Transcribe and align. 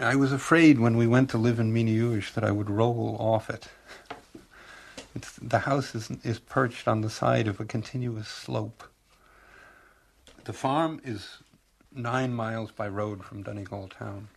I 0.00 0.16
was 0.16 0.32
afraid 0.32 0.78
when 0.78 0.96
we 0.96 1.06
went 1.06 1.28
to 1.30 1.38
live 1.38 1.60
in 1.60 1.74
Miniush 1.74 2.32
that 2.32 2.42
I 2.42 2.50
would 2.50 2.70
roll 2.70 3.18
off 3.20 3.50
it. 3.50 3.68
It's, 5.14 5.32
the 5.32 5.58
house 5.58 5.94
is, 5.94 6.10
is 6.24 6.38
perched 6.38 6.88
on 6.88 7.02
the 7.02 7.10
side 7.10 7.46
of 7.46 7.60
a 7.60 7.66
continuous 7.66 8.26
slope. 8.26 8.82
The 10.44 10.54
farm 10.54 11.02
is 11.04 11.42
nine 11.94 12.32
miles 12.32 12.70
by 12.70 12.88
road 12.88 13.22
from 13.24 13.42
Donegal 13.42 13.88
town. 13.88 14.28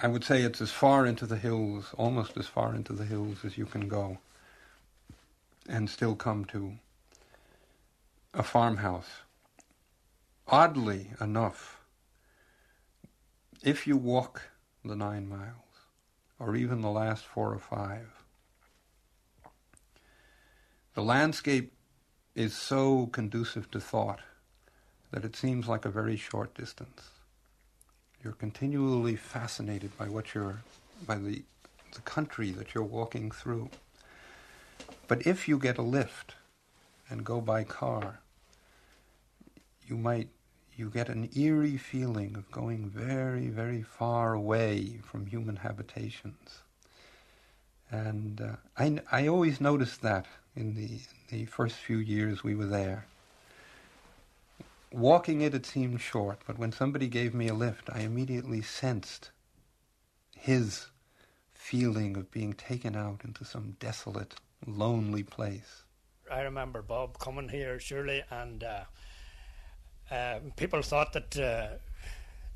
I 0.00 0.08
would 0.08 0.24
say 0.24 0.42
it's 0.42 0.60
as 0.60 0.72
far 0.72 1.06
into 1.06 1.26
the 1.26 1.36
hills, 1.36 1.94
almost 1.96 2.36
as 2.36 2.48
far 2.48 2.74
into 2.74 2.92
the 2.92 3.04
hills 3.04 3.44
as 3.44 3.56
you 3.56 3.66
can 3.66 3.86
go, 3.86 4.18
and 5.68 5.88
still 5.88 6.16
come 6.16 6.44
to 6.46 6.72
a 8.34 8.42
farmhouse. 8.42 9.22
Oddly 10.48 11.10
enough, 11.20 11.75
if 13.66 13.84
you 13.84 13.96
walk 13.96 14.42
the 14.84 14.94
nine 14.94 15.28
miles, 15.28 15.52
or 16.38 16.54
even 16.54 16.82
the 16.82 16.90
last 16.90 17.24
four 17.24 17.52
or 17.52 17.58
five, 17.58 18.22
the 20.94 21.02
landscape 21.02 21.72
is 22.36 22.54
so 22.54 23.08
conducive 23.08 23.68
to 23.72 23.80
thought 23.80 24.20
that 25.10 25.24
it 25.24 25.34
seems 25.34 25.66
like 25.66 25.84
a 25.84 25.90
very 25.90 26.16
short 26.16 26.54
distance. 26.54 27.10
You're 28.22 28.34
continually 28.34 29.16
fascinated 29.16 29.98
by 29.98 30.08
what 30.08 30.32
you're, 30.32 30.62
by 31.04 31.16
the, 31.16 31.42
the 31.92 32.00
country 32.02 32.52
that 32.52 32.72
you're 32.72 32.84
walking 32.84 33.32
through. 33.32 33.68
But 35.08 35.26
if 35.26 35.48
you 35.48 35.58
get 35.58 35.76
a 35.76 35.82
lift 35.82 36.36
and 37.10 37.24
go 37.24 37.40
by 37.40 37.64
car, 37.64 38.20
you 39.88 39.96
might 39.96 40.28
you 40.76 40.90
get 40.90 41.08
an 41.08 41.30
eerie 41.34 41.78
feeling 41.78 42.36
of 42.36 42.50
going 42.50 42.90
very, 42.90 43.48
very 43.48 43.82
far 43.82 44.34
away 44.34 45.00
from 45.02 45.26
human 45.26 45.56
habitations. 45.56 46.58
And 47.90 48.40
uh, 48.40 48.56
I, 48.76 49.00
I 49.10 49.26
always 49.26 49.60
noticed 49.60 50.02
that 50.02 50.26
in 50.54 50.74
the, 50.74 51.00
the 51.28 51.46
first 51.46 51.76
few 51.76 51.98
years 51.98 52.44
we 52.44 52.54
were 52.54 52.66
there. 52.66 53.06
Walking 54.92 55.40
it, 55.40 55.54
it 55.54 55.66
seemed 55.66 56.00
short, 56.00 56.40
but 56.46 56.58
when 56.58 56.72
somebody 56.72 57.08
gave 57.08 57.34
me 57.34 57.48
a 57.48 57.54
lift, 57.54 57.88
I 57.92 58.00
immediately 58.00 58.62
sensed 58.62 59.30
his 60.36 60.86
feeling 61.54 62.16
of 62.16 62.30
being 62.30 62.52
taken 62.52 62.94
out 62.94 63.22
into 63.24 63.44
some 63.44 63.76
desolate, 63.80 64.34
lonely 64.66 65.22
place. 65.22 65.82
I 66.30 66.40
remember 66.42 66.82
Bob 66.82 67.18
coming 67.18 67.48
here, 67.48 67.78
surely, 67.78 68.22
and 68.30 68.62
uh, 68.62 68.84
uh, 70.10 70.38
people 70.56 70.82
thought 70.82 71.12
that 71.12 71.36
uh, 71.38 71.68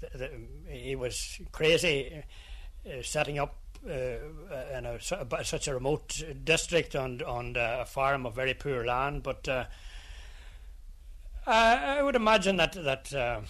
th- 0.01 0.13
th- 0.13 0.33
he 0.69 0.97
was 0.97 1.41
crazy 1.53 2.23
uh, 2.87 3.03
setting 3.03 3.39
up 3.39 3.57
uh, 3.89 4.77
in 4.77 4.87
a, 4.87 5.01
such 5.45 5.69
a 5.69 5.75
remote 5.75 6.23
district 6.45 6.95
on 6.95 7.23
on 7.23 7.57
a 7.57 7.85
farm 7.85 8.27
of 8.27 8.35
very 8.35 8.55
poor 8.55 8.85
land. 8.85 9.23
But 9.23 9.49
uh, 9.49 9.65
I 11.47 12.03
would 12.03 12.17
imagine 12.17 12.57
that 12.57 12.73
that 12.73 13.15
uh, 13.15 13.41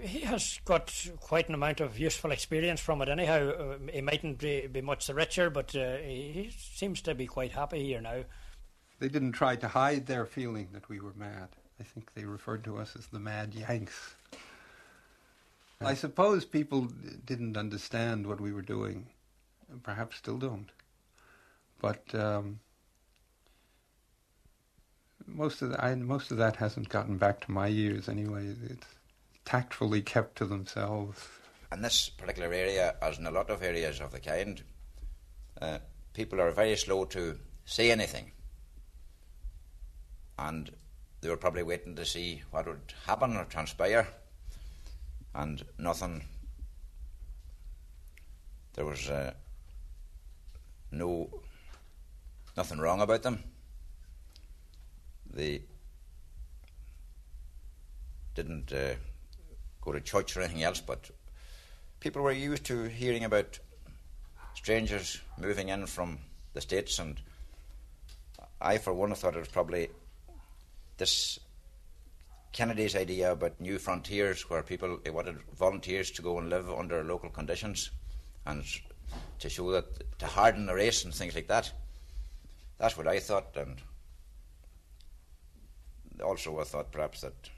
he 0.00 0.20
has 0.20 0.58
got 0.64 0.92
quite 1.20 1.48
an 1.48 1.54
amount 1.54 1.80
of 1.80 1.98
useful 1.98 2.32
experience 2.32 2.80
from 2.80 3.02
it. 3.02 3.08
Anyhow, 3.08 3.76
he 3.92 4.00
mightn't 4.00 4.38
be, 4.38 4.66
be 4.66 4.80
much 4.80 5.06
the 5.06 5.14
richer, 5.14 5.48
but 5.48 5.70
he 5.72 6.50
seems 6.56 7.00
to 7.02 7.14
be 7.14 7.26
quite 7.26 7.52
happy 7.52 7.84
here 7.84 8.00
now. 8.00 8.24
They 8.98 9.08
didn't 9.08 9.32
try 9.32 9.56
to 9.56 9.68
hide 9.68 10.06
their 10.06 10.26
feeling 10.26 10.68
that 10.72 10.88
we 10.88 11.00
were 11.00 11.14
mad. 11.14 11.48
I 11.84 11.86
think 11.86 12.14
they 12.14 12.24
referred 12.24 12.64
to 12.64 12.78
us 12.78 12.96
as 12.96 13.08
the 13.08 13.18
Mad 13.18 13.54
Yanks. 13.54 14.14
I 15.82 15.92
suppose 15.92 16.46
people 16.46 16.88
didn't 17.26 17.58
understand 17.58 18.26
what 18.26 18.40
we 18.40 18.52
were 18.52 18.62
doing, 18.62 19.08
perhaps 19.82 20.16
still 20.16 20.38
don't. 20.38 20.70
But 21.82 22.02
um, 22.14 22.60
most 25.26 25.60
of 25.60 25.72
the, 25.72 25.84
I, 25.84 25.94
most 25.94 26.30
of 26.30 26.38
that 26.38 26.56
hasn't 26.56 26.88
gotten 26.88 27.18
back 27.18 27.40
to 27.42 27.52
my 27.52 27.68
ears 27.68 28.08
anyway. 28.08 28.54
It's 28.70 28.86
tactfully 29.44 30.00
kept 30.00 30.38
to 30.38 30.46
themselves. 30.46 31.28
In 31.70 31.82
this 31.82 32.08
particular 32.08 32.50
area, 32.50 32.94
as 33.02 33.18
in 33.18 33.26
a 33.26 33.30
lot 33.30 33.50
of 33.50 33.62
areas 33.62 34.00
of 34.00 34.10
the 34.10 34.20
kind, 34.20 34.62
uh, 35.60 35.80
people 36.14 36.40
are 36.40 36.50
very 36.50 36.76
slow 36.76 37.04
to 37.06 37.38
say 37.66 37.90
anything. 37.90 38.32
And 40.38 40.70
they 41.24 41.30
were 41.30 41.38
probably 41.38 41.62
waiting 41.62 41.96
to 41.96 42.04
see 42.04 42.42
what 42.50 42.66
would 42.66 42.92
happen 43.06 43.34
or 43.34 43.46
transpire, 43.46 44.06
and 45.34 45.64
nothing. 45.78 46.22
There 48.74 48.84
was 48.84 49.08
uh, 49.08 49.32
no 50.90 51.30
nothing 52.58 52.78
wrong 52.78 53.00
about 53.00 53.22
them. 53.22 53.42
They 55.32 55.62
didn't 58.34 58.70
uh, 58.70 58.96
go 59.80 59.92
to 59.92 60.02
church 60.02 60.36
or 60.36 60.42
anything 60.42 60.62
else, 60.62 60.82
but 60.82 61.10
people 62.00 62.20
were 62.20 62.32
used 62.32 62.64
to 62.64 62.82
hearing 62.84 63.24
about 63.24 63.58
strangers 64.52 65.22
moving 65.38 65.70
in 65.70 65.86
from 65.86 66.18
the 66.52 66.60
States, 66.60 66.98
and 66.98 67.18
I, 68.60 68.76
for 68.76 68.92
one, 68.92 69.14
thought 69.14 69.36
it 69.36 69.38
was 69.38 69.48
probably 69.48 69.88
this 70.96 71.38
Kennedy's 72.52 72.94
idea 72.94 73.32
about 73.32 73.60
new 73.60 73.78
frontiers, 73.78 74.48
where 74.48 74.62
people 74.62 74.98
wanted 75.06 75.38
volunteers 75.56 76.10
to 76.12 76.22
go 76.22 76.38
and 76.38 76.48
live 76.48 76.70
under 76.70 77.02
local 77.02 77.28
conditions, 77.30 77.90
and 78.46 78.64
to 79.38 79.48
show 79.48 79.70
that 79.72 80.18
to 80.18 80.26
harden 80.26 80.66
the 80.66 80.74
race 80.74 81.04
and 81.04 81.14
things 81.14 81.34
like 81.34 81.48
that. 81.48 81.72
That's 82.78 82.96
what 82.96 83.08
I 83.08 83.18
thought, 83.18 83.56
and 83.56 83.80
also 86.22 86.60
I 86.60 86.64
thought 86.64 86.92
perhaps 86.92 87.22
that 87.22 87.50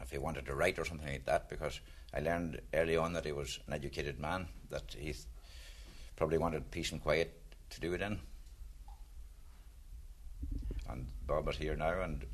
if 0.00 0.10
he 0.10 0.18
wanted 0.18 0.46
to 0.46 0.54
write 0.54 0.78
or 0.78 0.84
something 0.84 1.08
like 1.08 1.26
that, 1.26 1.48
because 1.48 1.80
I 2.12 2.20
learned 2.20 2.60
early 2.74 2.96
on 2.96 3.12
that 3.14 3.24
he 3.24 3.32
was 3.32 3.60
an 3.66 3.72
educated 3.74 4.18
man, 4.18 4.48
that 4.70 4.94
he 4.98 5.14
probably 6.16 6.38
wanted 6.38 6.70
peace 6.70 6.92
and 6.92 7.02
quiet 7.02 7.34
to 7.70 7.80
do 7.80 7.94
it 7.94 8.02
in 8.02 8.20
and 10.92 11.06
Bob 11.26 11.48
is 11.48 11.56
here 11.56 11.76
now, 11.76 12.00
and 12.00 12.24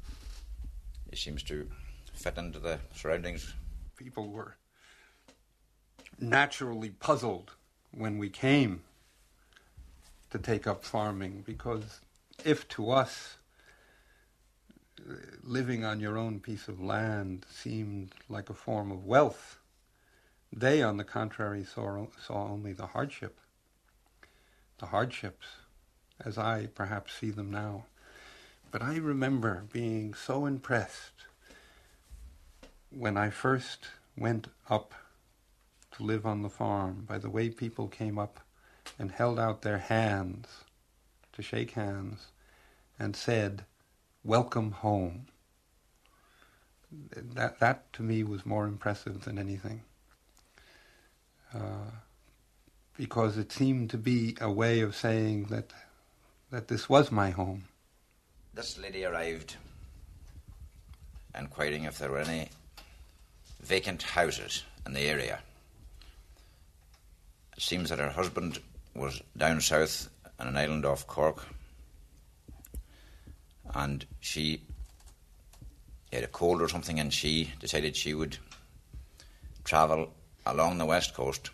he 1.10 1.16
seems 1.16 1.42
to 1.44 1.68
fit 2.12 2.38
into 2.38 2.58
the 2.58 2.78
surroundings. 2.94 3.54
People 3.96 4.28
were 4.28 4.56
naturally 6.18 6.90
puzzled 6.90 7.52
when 7.90 8.18
we 8.18 8.28
came 8.28 8.82
to 10.30 10.38
take 10.38 10.66
up 10.66 10.84
farming 10.84 11.42
because 11.46 12.00
if 12.44 12.66
to 12.68 12.90
us 12.90 13.36
living 15.42 15.84
on 15.84 16.00
your 16.00 16.16
own 16.16 16.40
piece 16.40 16.68
of 16.68 16.80
land 16.80 17.46
seemed 17.50 18.12
like 18.28 18.50
a 18.50 18.54
form 18.54 18.90
of 18.90 19.04
wealth, 19.04 19.58
they, 20.52 20.82
on 20.82 20.96
the 20.96 21.04
contrary, 21.04 21.64
saw, 21.64 22.06
saw 22.26 22.48
only 22.48 22.72
the 22.72 22.86
hardship. 22.86 23.38
The 24.78 24.86
hardships, 24.86 25.46
as 26.24 26.38
I 26.38 26.66
perhaps 26.66 27.14
see 27.14 27.30
them 27.30 27.50
now. 27.50 27.86
But 28.71 28.82
I 28.82 28.97
remember 28.97 29.65
being 29.72 30.15
so 30.15 30.44
impressed 30.44 31.27
when 32.91 33.16
I 33.16 33.31
first 33.31 33.87
went 34.16 34.49
up 34.69 34.93
to 35.93 36.03
live 36.03 36.27
on 36.27 36.43
the 36.43 36.50
farm 36.50 37.04
by 37.09 37.19
the 37.19 37.31
way 37.31 37.49
people 37.49 37.88
came 37.88 38.19
up 38.19 38.41
and 38.99 39.12
held 39.12 39.38
out 39.38 39.62
their 39.62 39.78
hands 39.78 40.49
to 41.32 41.43
shake 41.43 41.72
hands 41.72 42.27
and 42.99 43.15
said, 43.15 43.65
Welcome 44.25 44.72
home. 44.72 45.27
That, 47.15 47.60
that 47.60 47.93
to 47.94 48.03
me 48.03 48.25
was 48.25 48.44
more 48.44 48.66
impressive 48.66 49.25
than 49.25 49.38
anything. 49.38 49.83
Uh, 51.54 51.91
because 52.97 53.39
it 53.39 53.53
seemed 53.53 53.91
to 53.91 53.98
be 53.98 54.36
a 54.41 54.51
way 54.51 54.80
of 54.80 54.97
saying 54.97 55.45
that, 55.45 55.72
that 56.51 56.69
this 56.69 56.89
was 56.89 57.12
my 57.12 57.30
home 57.30 57.65
this 58.56 58.78
lady 58.78 59.04
arrived 59.04 59.54
inquiring 61.38 61.84
if 61.84 61.98
there 61.98 62.10
were 62.10 62.20
any 62.20 62.48
vacant 63.60 64.03
houses 64.03 64.64
in 64.86 64.94
the 64.94 65.00
area. 65.00 65.41
It 67.54 67.62
seems 67.62 67.91
that 67.91 67.98
her 67.98 68.08
husband 68.08 68.58
was 68.94 69.20
down 69.36 69.60
south 69.60 70.08
on 70.41 70.48
an 70.48 70.56
island 70.56 70.86
off 70.86 71.06
Cork, 71.06 71.47
and 73.74 74.06
she 74.20 74.62
had 76.10 76.24
a 76.24 76.28
cold 76.28 76.62
or 76.62 76.68
something, 76.68 76.98
and 76.98 77.12
she 77.12 77.52
decided 77.60 77.94
she 77.94 78.14
would 78.14 78.38
travel 79.64 80.14
along 80.47 80.78
the 80.78 80.86
west 80.86 81.12
coast. 81.12 81.50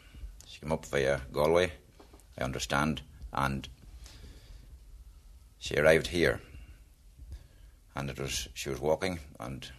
She 0.46 0.60
came 0.60 0.70
up 0.70 0.86
via 0.86 1.22
Galway, 1.32 1.72
I 2.38 2.44
understand, 2.44 3.02
and 3.32 3.68
she 5.58 5.74
arrived 5.74 6.06
here 6.06 6.40
and 7.94 8.10
it 8.10 8.18
was 8.18 8.48
she 8.54 8.70
was 8.70 8.80
walking, 8.80 9.18
and 9.38 9.70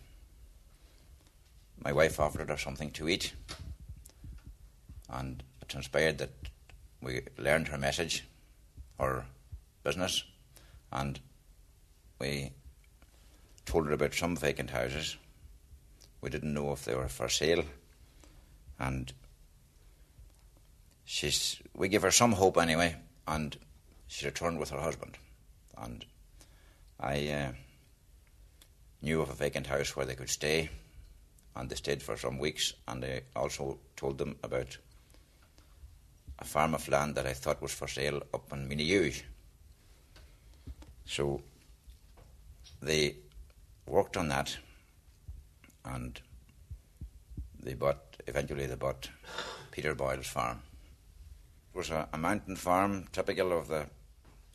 my 1.83 1.91
wife 1.91 2.19
offered 2.19 2.49
her 2.49 2.57
something 2.57 2.91
to 2.91 3.09
eat, 3.09 3.33
and 5.09 5.43
it 5.61 5.69
transpired 5.69 6.17
that 6.19 6.31
we 7.01 7.21
learned 7.37 7.67
her 7.67 7.77
message, 7.77 8.25
her 8.99 9.25
business, 9.83 10.23
and 10.91 11.19
we 12.19 12.51
told 13.65 13.87
her 13.87 13.93
about 13.93 14.13
some 14.13 14.35
vacant 14.35 14.69
houses. 14.69 15.17
We 16.21 16.29
didn't 16.29 16.53
know 16.53 16.71
if 16.71 16.85
they 16.85 16.95
were 16.95 17.09
for 17.09 17.27
sale, 17.27 17.63
and 18.79 19.11
she's 21.03 21.61
we 21.75 21.89
gave 21.89 22.03
her 22.03 22.11
some 22.11 22.33
hope 22.33 22.57
anyway, 22.57 22.95
and 23.27 23.57
she 24.07 24.25
returned 24.25 24.59
with 24.59 24.69
her 24.69 24.79
husband, 24.79 25.17
and 25.77 26.05
I 26.99 27.27
uh, 27.27 27.51
knew 29.03 29.21
of 29.21 29.29
a 29.29 29.35
vacant 29.35 29.67
house 29.67 29.95
where 29.95 30.05
they 30.05 30.15
could 30.15 30.29
stay, 30.29 30.69
and 31.55 31.69
they 31.69 31.75
stayed 31.75 32.01
for 32.01 32.17
some 32.17 32.39
weeks, 32.39 32.73
and 32.87 33.03
I 33.03 33.21
also 33.35 33.77
told 33.95 34.17
them 34.17 34.37
about 34.43 34.77
a 36.39 36.45
farm 36.45 36.73
of 36.73 36.87
land 36.87 37.15
that 37.15 37.27
I 37.27 37.33
thought 37.33 37.61
was 37.61 37.73
for 37.73 37.87
sale 37.87 38.23
up 38.33 38.51
in 38.51 38.67
Minnehuge. 38.67 39.21
So 41.05 41.41
they 42.81 43.17
worked 43.85 44.17
on 44.17 44.29
that, 44.29 44.57
and 45.85 46.19
they 47.61 47.73
bought. 47.73 47.99
Eventually, 48.25 48.65
they 48.65 48.75
bought 48.75 49.09
Peter 49.71 49.93
Boyle's 49.93 50.27
farm. 50.27 50.61
It 51.73 51.77
was 51.77 51.89
a, 51.89 52.07
a 52.13 52.17
mountain 52.17 52.55
farm, 52.55 53.05
typical 53.11 53.57
of 53.57 53.67
the 53.67 53.85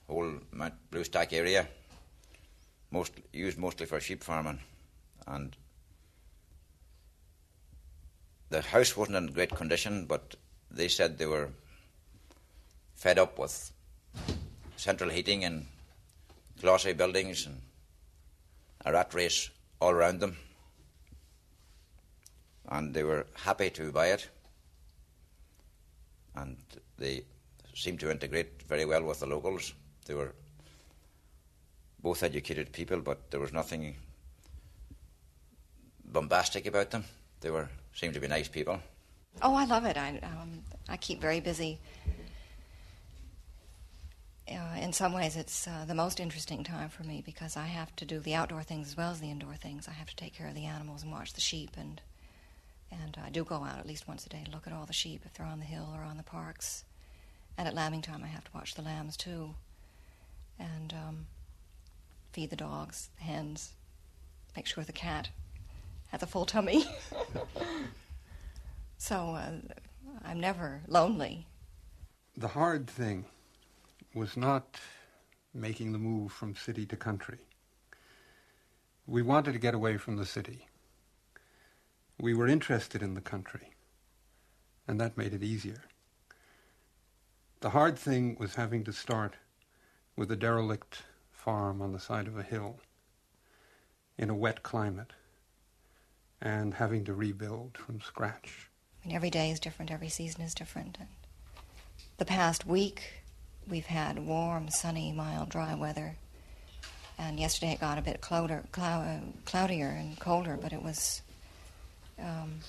whole 0.06 0.32
Mount 0.52 0.74
Bluestack 0.90 1.32
area. 1.34 1.68
Most 2.90 3.12
used 3.32 3.58
mostly 3.58 3.86
for 3.86 4.00
sheep 4.00 4.24
farming, 4.24 4.60
and 5.26 5.56
the 8.50 8.62
house 8.62 8.96
wasn't 8.96 9.16
in 9.16 9.26
great 9.34 9.54
condition, 9.54 10.06
but 10.06 10.36
they 10.70 10.88
said 10.88 11.18
they 11.18 11.26
were 11.26 11.50
fed 12.94 13.18
up 13.18 13.38
with 13.38 13.72
central 14.76 15.10
heating 15.10 15.44
and 15.44 15.66
glossy 16.60 16.92
buildings 16.92 17.46
and 17.46 17.60
a 18.84 18.92
rat 18.92 19.12
race 19.14 19.50
all 19.80 19.90
around 19.90 20.20
them. 20.20 20.36
And 22.70 22.94
they 22.94 23.02
were 23.02 23.26
happy 23.34 23.70
to 23.70 23.92
buy 23.92 24.08
it. 24.08 24.28
And 26.34 26.56
they 26.98 27.22
seemed 27.74 28.00
to 28.00 28.10
integrate 28.10 28.62
very 28.62 28.84
well 28.84 29.02
with 29.02 29.20
the 29.20 29.26
locals. 29.26 29.72
They 30.06 30.14
were 30.14 30.34
both 32.08 32.22
educated 32.22 32.72
people, 32.72 33.00
but 33.00 33.30
there 33.30 33.38
was 33.38 33.52
nothing 33.52 33.94
bombastic 36.06 36.64
about 36.66 36.90
them. 36.90 37.04
They 37.42 37.50
were 37.50 37.68
seemed 37.92 38.14
to 38.14 38.20
be 38.20 38.28
nice 38.28 38.48
people. 38.48 38.80
Oh, 39.42 39.54
I 39.54 39.66
love 39.66 39.84
it. 39.84 39.98
I 39.98 40.08
um, 40.22 40.62
I 40.88 40.96
keep 40.96 41.20
very 41.20 41.40
busy. 41.40 41.78
Uh, 44.50 44.76
in 44.80 44.94
some 44.94 45.12
ways, 45.12 45.36
it's 45.36 45.68
uh, 45.68 45.84
the 45.86 45.94
most 45.94 46.18
interesting 46.18 46.64
time 46.64 46.88
for 46.88 47.04
me 47.04 47.22
because 47.26 47.58
I 47.58 47.66
have 47.66 47.94
to 47.96 48.06
do 48.06 48.20
the 48.20 48.34
outdoor 48.34 48.62
things 48.62 48.88
as 48.88 48.96
well 48.96 49.10
as 49.10 49.20
the 49.20 49.30
indoor 49.30 49.56
things. 49.56 49.86
I 49.86 49.92
have 49.92 50.08
to 50.08 50.16
take 50.16 50.34
care 50.34 50.48
of 50.48 50.54
the 50.54 50.64
animals 50.64 51.02
and 51.02 51.12
watch 51.12 51.34
the 51.34 51.42
sheep, 51.42 51.72
and 51.76 52.00
and 52.90 53.18
I 53.22 53.28
do 53.28 53.44
go 53.44 53.56
out 53.56 53.78
at 53.78 53.86
least 53.86 54.08
once 54.08 54.24
a 54.24 54.30
day 54.30 54.44
to 54.46 54.50
look 54.50 54.66
at 54.66 54.72
all 54.72 54.86
the 54.86 55.00
sheep 55.02 55.20
if 55.26 55.34
they're 55.34 55.54
on 55.54 55.60
the 55.60 55.72
hill 55.74 55.90
or 55.94 56.04
on 56.04 56.16
the 56.16 56.30
parks. 56.38 56.84
And 57.58 57.68
at 57.68 57.74
lambing 57.74 58.00
time, 58.00 58.22
I 58.24 58.28
have 58.28 58.44
to 58.44 58.54
watch 58.54 58.76
the 58.76 58.88
lambs 58.90 59.14
too, 59.14 59.54
and 60.58 60.94
um, 60.94 61.26
feed 62.38 62.50
the 62.50 62.54
dogs, 62.54 63.08
the 63.18 63.24
hens, 63.24 63.72
make 64.54 64.64
sure 64.64 64.84
the 64.84 64.92
cat 64.92 65.28
has 66.12 66.22
a 66.22 66.26
full 66.26 66.46
tummy. 66.46 66.84
so 68.96 69.34
uh, 69.34 69.50
I'm 70.24 70.38
never 70.38 70.82
lonely. 70.86 71.48
The 72.36 72.46
hard 72.46 72.86
thing 72.86 73.24
was 74.14 74.36
not 74.36 74.78
making 75.52 75.90
the 75.90 75.98
move 75.98 76.30
from 76.30 76.54
city 76.54 76.86
to 76.86 76.96
country. 76.96 77.38
We 79.08 79.20
wanted 79.22 79.54
to 79.54 79.58
get 79.58 79.74
away 79.74 79.96
from 79.96 80.14
the 80.14 80.24
city. 80.24 80.68
We 82.20 82.34
were 82.34 82.46
interested 82.46 83.02
in 83.02 83.14
the 83.14 83.20
country, 83.20 83.72
and 84.86 85.00
that 85.00 85.18
made 85.18 85.34
it 85.34 85.42
easier. 85.42 85.82
The 87.58 87.70
hard 87.70 87.98
thing 87.98 88.36
was 88.38 88.54
having 88.54 88.84
to 88.84 88.92
start 88.92 89.34
with 90.14 90.30
a 90.30 90.36
derelict 90.36 91.02
farm 91.38 91.80
on 91.80 91.92
the 91.92 92.00
side 92.00 92.26
of 92.26 92.36
a 92.36 92.42
hill 92.42 92.80
in 94.18 94.28
a 94.28 94.34
wet 94.34 94.62
climate 94.64 95.12
and 96.40 96.74
having 96.74 97.04
to 97.04 97.14
rebuild 97.14 97.78
from 97.78 98.00
scratch. 98.00 98.68
I 99.02 99.06
mean, 99.06 99.16
every 99.16 99.30
day 99.30 99.50
is 99.50 99.60
different, 99.60 99.92
every 99.92 100.08
season 100.08 100.42
is 100.42 100.52
different. 100.52 100.98
And 100.98 101.08
the 102.16 102.24
past 102.24 102.66
week, 102.66 103.22
we've 103.68 103.86
had 103.86 104.18
warm, 104.18 104.68
sunny, 104.68 105.12
mild, 105.12 105.48
dry 105.48 105.74
weather. 105.74 106.16
And 107.16 107.38
yesterday 107.38 107.72
it 107.72 107.80
got 107.80 107.98
a 107.98 108.02
bit 108.02 108.20
clouder, 108.20 108.64
clou- 108.72 109.32
cloudier 109.44 109.88
and 109.88 110.18
colder, 110.18 110.58
but 110.60 110.72
it 110.72 110.82
was 110.82 111.22
um, 112.18 112.60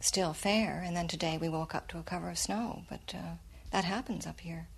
still 0.00 0.32
fair. 0.32 0.82
And 0.84 0.96
then 0.96 1.08
today 1.08 1.36
we 1.36 1.48
woke 1.48 1.74
up 1.74 1.88
to 1.88 1.98
a 1.98 2.02
cover 2.02 2.30
of 2.30 2.38
snow. 2.38 2.82
But 2.88 3.12
uh, 3.14 3.34
that 3.72 3.84
happens 3.84 4.26
up 4.26 4.40
here. 4.40 4.68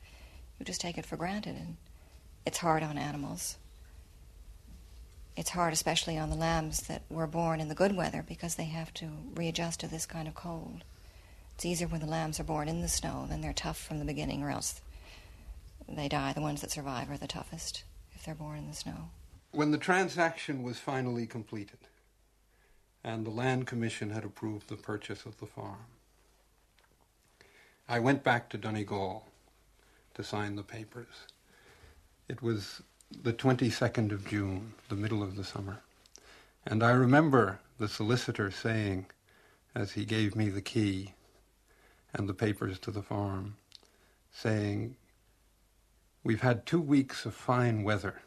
You 0.59 0.65
just 0.65 0.81
take 0.81 0.97
it 0.97 1.05
for 1.05 1.17
granted, 1.17 1.57
and 1.57 1.77
it's 2.47 2.59
hard 2.59 2.83
on 2.83 2.97
animals 2.97 3.59
it's 5.37 5.51
hard, 5.51 5.75
especially 5.75 6.17
on 6.17 6.31
the 6.31 6.37
lambs 6.37 6.81
that 6.87 7.03
were 7.11 7.27
born 7.27 7.61
in 7.61 7.69
the 7.69 7.75
good 7.75 7.95
weather, 7.95 8.25
because 8.27 8.55
they 8.55 8.65
have 8.65 8.93
to 8.95 9.11
readjust 9.35 9.81
to 9.81 9.89
this 9.89 10.07
kind 10.07 10.27
of 10.27 10.35
cold. 10.35 10.83
It's 11.55 11.67
easier 11.67 11.89
when 11.89 12.01
the 12.01 12.07
lambs 12.07 12.41
are 12.41 12.45
born 12.45 12.69
in 12.69 12.81
the 12.81 12.89
snow, 12.89 13.27
then 13.29 13.43
they're 13.43 13.53
tough 13.53 13.79
from 13.79 13.99
the 13.99 14.05
beginning, 14.05 14.43
or 14.43 14.51
else 14.51 14.81
they 15.87 16.09
die. 16.09 16.33
The 16.33 16.41
ones 16.41 16.63
that 16.63 16.71
survive 16.71 17.11
are 17.11 17.19
the 17.19 17.27
toughest 17.27 17.85
if 18.15 18.25
they're 18.25 18.35
born 18.35 18.59
in 18.59 18.67
the 18.67 18.75
snow. 18.75 19.11
When 19.53 19.71
the 19.71 19.79
transaction 19.79 20.63
was 20.63 20.79
finally 20.79 21.27
completed, 21.27 21.79
and 23.05 23.25
the 23.25 23.31
Land 23.31 23.67
Commission 23.67 24.11
had 24.11 24.25
approved 24.25 24.69
the 24.69 24.77
purchase 24.77 25.27
of 25.27 25.39
the 25.39 25.47
farm, 25.47 25.87
I 27.89 28.01
went 28.01 28.25
back 28.25 28.49
to 28.51 28.59
Donegal 28.59 29.27
to 30.15 30.25
sign 30.25 30.57
the 30.57 30.63
papers. 30.63 31.27
It 32.29 32.43
was 32.43 32.83
the 33.23 33.33
22nd 33.33 34.11
of 34.11 34.27
June, 34.27 34.75
the 34.89 34.97
middle 34.97 35.23
of 35.23 35.37
the 35.37 35.45
summer. 35.45 35.83
And 36.67 36.83
I 36.83 36.91
remember 36.91 37.61
the 37.79 37.87
solicitor 37.87 38.51
saying, 38.51 39.07
as 39.77 39.93
he 39.93 40.05
gave 40.05 40.35
me 40.35 40.49
the 40.49 40.61
key 40.61 41.15
and 42.13 42.29
the 42.29 42.35
papers 42.35 42.81
to 42.81 42.91
the 42.91 43.03
farm, 43.03 43.57
saying, 44.33 44.97
We've 46.25 46.41
had 46.41 46.67
two 46.67 46.81
weeks 46.81 47.27
of 47.27 47.35
fine 47.35 47.85
weather. 47.85 48.23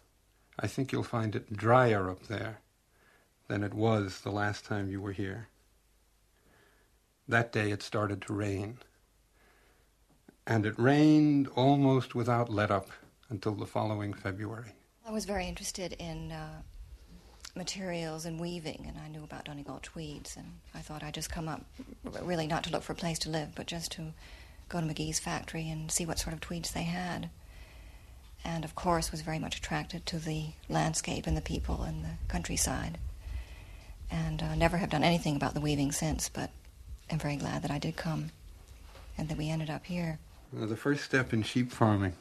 I 0.58 0.68
think 0.68 0.94
you'll 0.94 1.04
find 1.04 1.36
it 1.36 1.52
drier 1.52 2.10
up 2.10 2.28
there 2.28 2.62
than 3.50 3.66
it 3.66 3.74
was 3.74 4.22
the 4.22 4.32
last 4.32 4.64
time 4.64 4.90
you 4.90 5.02
were 5.02 5.12
here. 5.12 5.50
That 7.28 7.52
day 7.52 7.72
it 7.72 7.84
started 7.84 8.22
to 8.22 8.34
rain. 8.34 8.78
And 10.48 10.66
it 10.66 10.80
rained 10.80 11.50
almost 11.50 12.16
without 12.16 12.50
let 12.50 12.72
up 12.72 12.90
until 13.30 13.54
the 13.54 13.66
following 13.66 14.14
February. 14.14 14.74
I 15.06 15.12
was 15.12 15.26
very 15.26 15.48
interested 15.48 15.94
in 15.94 16.32
uh, 16.32 16.62
materials 17.56 18.26
and 18.26 18.40
weaving, 18.40 18.86
and 18.88 18.98
I 18.98 19.08
knew 19.08 19.24
about 19.24 19.46
Donegal 19.46 19.80
tweeds, 19.82 20.36
and 20.36 20.60
I 20.74 20.80
thought 20.80 21.04
I'd 21.04 21.14
just 21.14 21.32
come 21.32 21.48
up, 21.48 21.66
really 22.22 22.48
not 22.48 22.64
to 22.66 22.72
look 22.72 22.84
for 22.84 22.94
a 22.94 22.96
place 22.96 23.20
to 23.20 23.30
live, 23.30 23.50
but 23.56 23.68
just 23.68 23.92
to 23.94 24.14
go 24.68 24.80
to 24.80 24.86
Magee's 24.86 25.20
factory 25.20 25.70
and 25.70 25.92
see 25.92 26.06
what 26.06 26.20
sort 26.20 26.34
of 26.34 26.42
tweeds 26.42 26.72
they 26.72 26.84
had. 26.84 27.30
And 28.44 28.64
of 28.64 28.76
course, 28.76 29.12
was 29.12 29.22
very 29.22 29.40
much 29.40 29.58
attracted 29.58 30.06
to 30.08 30.20
the 30.20 30.46
landscape 30.70 31.28
and 31.28 31.36
the 31.36 31.42
people 31.42 31.82
and 31.84 32.06
the 32.06 32.12
countryside. 32.28 32.98
And 34.12 34.42
uh, 34.42 34.56
never 34.56 34.78
have 34.78 34.90
done 34.90 35.04
anything 35.04 35.36
about 35.36 35.54
the 35.54 35.62
weaving 35.62 35.92
since, 35.92 36.30
but 36.30 36.52
I'm 37.12 37.20
very 37.20 37.36
glad 37.36 37.64
that 37.64 37.72
I 37.72 37.80
did 37.80 37.96
come 37.96 38.32
and 39.18 39.28
that 39.28 39.38
we 39.38 39.50
ended 39.50 39.70
up 39.70 39.86
here. 39.86 40.20
Uh, 40.58 40.66
the 40.66 40.78
first 40.78 41.04
step 41.04 41.34
in 41.34 41.44
sheep 41.44 41.72
farming 41.72 42.14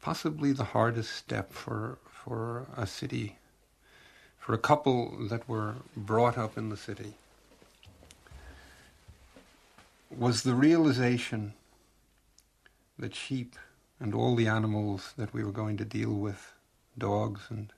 possibly 0.00 0.52
the 0.52 0.64
hardest 0.64 1.12
step 1.12 1.52
for 1.52 1.98
for 2.24 2.66
a 2.76 2.86
city, 2.86 3.38
for 4.38 4.52
a 4.52 4.58
couple 4.58 5.16
that 5.28 5.48
were 5.48 5.74
brought 5.96 6.36
up 6.36 6.58
in 6.58 6.68
the 6.68 6.76
city, 6.76 7.14
was 10.10 10.42
the 10.42 10.54
realization 10.54 11.54
that 12.98 13.14
sheep 13.14 13.56
and 13.98 14.14
all 14.14 14.36
the 14.36 14.46
animals 14.46 15.14
that 15.16 15.32
we 15.32 15.42
were 15.42 15.52
going 15.52 15.76
to 15.78 15.84
deal 15.84 16.12
with, 16.12 16.52
dogs 16.98 17.40
and 17.48 17.72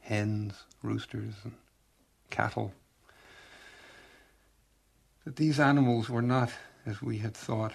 hens, 0.00 0.64
roosters 0.82 1.34
and 1.44 1.52
cattle, 2.30 2.72
that 5.24 5.36
these 5.36 5.60
animals 5.60 6.08
were 6.08 6.22
not, 6.22 6.50
as 6.84 7.00
we 7.02 7.18
had 7.18 7.34
thought, 7.34 7.74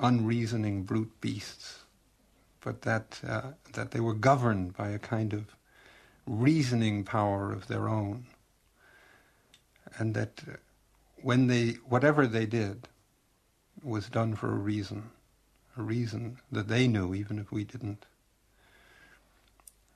unreasoning 0.00 0.84
brute 0.84 1.20
beasts, 1.20 1.80
but 2.62 2.82
that, 2.82 3.20
uh, 3.26 3.52
that 3.74 3.92
they 3.92 4.00
were 4.00 4.14
governed 4.14 4.76
by 4.76 4.90
a 4.90 4.98
kind 5.00 5.32
of 5.34 5.56
reasoning 6.26 7.04
power 7.04 7.52
of 7.52 7.68
their 7.68 7.88
own. 7.88 8.26
and 9.98 10.14
that 10.14 10.42
when 11.22 11.48
they, 11.48 11.72
whatever 11.88 12.26
they 12.26 12.46
did, 12.46 12.88
was 13.82 14.08
done 14.08 14.34
for 14.34 14.50
a 14.52 14.58
reason, 14.58 15.10
a 15.76 15.82
reason 15.82 16.38
that 16.52 16.68
they 16.68 16.88
knew, 16.88 17.14
even 17.14 17.38
if 17.38 17.52
we 17.52 17.64
didn't. 17.64 18.06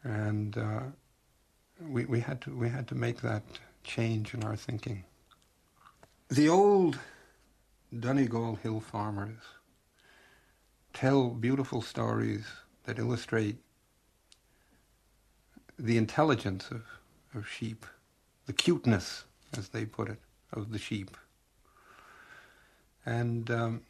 And 0.05 0.57
uh, 0.59 0.81
we, 1.81 2.05
we 2.07 2.21
had 2.21 2.41
to 2.43 2.57
we 2.57 2.69
had 2.71 2.89
to 2.89 2.95
make 2.97 3.23
that 3.23 3.43
change 3.85 4.35
in 4.35 4.45
our 4.45 4.57
thinking. 4.57 5.05
The 6.31 6.49
old 6.49 6.99
Donegal 7.99 8.57
hill 8.57 8.81
farmers 8.81 9.39
tell 10.95 11.31
beautiful 11.31 11.83
stories 11.83 12.47
that 12.85 12.99
illustrate 12.99 13.57
the 15.79 15.99
intelligence 15.99 16.71
of, 16.71 16.85
of 17.35 17.49
sheep, 17.49 17.85
the 18.47 18.53
cuteness, 18.53 19.25
as 19.59 19.69
they 19.71 19.85
put 19.85 20.09
it, 20.09 20.21
of 20.53 20.71
the 20.73 20.79
sheep. 20.79 21.17
And 23.05 23.51
um, 23.51 23.83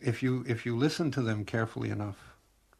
if 0.00 0.22
you 0.22 0.44
if 0.48 0.64
you 0.64 0.76
listen 0.76 1.10
to 1.10 1.22
them 1.22 1.44
carefully 1.44 1.90
enough, 1.90 2.34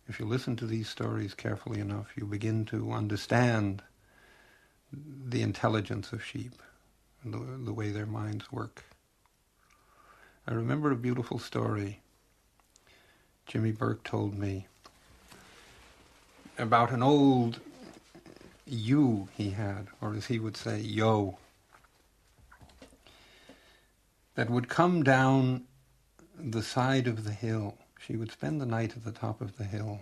if 0.08 0.18
you 0.18 0.24
listen 0.26 0.56
to 0.56 0.66
these 0.66 0.88
stories 0.88 1.34
carefully 1.34 1.80
enough, 1.80 2.12
you 2.16 2.24
begin 2.24 2.64
to 2.66 2.92
understand 2.92 3.82
the 4.92 5.42
intelligence 5.42 6.12
of 6.12 6.24
sheep 6.24 6.62
the, 7.24 7.38
the 7.64 7.72
way 7.72 7.90
their 7.90 8.06
minds 8.06 8.50
work. 8.50 8.84
I 10.46 10.54
remember 10.54 10.90
a 10.90 10.96
beautiful 10.96 11.38
story 11.38 12.00
Jimmy 13.46 13.72
Burke 13.72 14.02
told 14.04 14.38
me 14.38 14.66
about 16.58 16.90
an 16.90 17.02
old 17.02 17.60
ewe 18.66 19.28
he 19.36 19.50
had, 19.50 19.88
or 20.00 20.14
as 20.14 20.26
he 20.26 20.38
would 20.38 20.56
say, 20.56 20.78
yo, 20.78 21.38
that 24.34 24.48
would 24.48 24.68
come 24.68 25.02
down 25.02 25.64
the 26.38 26.62
side 26.62 27.06
of 27.06 27.24
the 27.24 27.32
hill. 27.32 27.76
She 27.98 28.16
would 28.16 28.32
spend 28.32 28.60
the 28.60 28.66
night 28.66 28.96
at 28.96 29.04
the 29.04 29.12
top 29.12 29.40
of 29.40 29.58
the 29.58 29.64
hill 29.64 30.00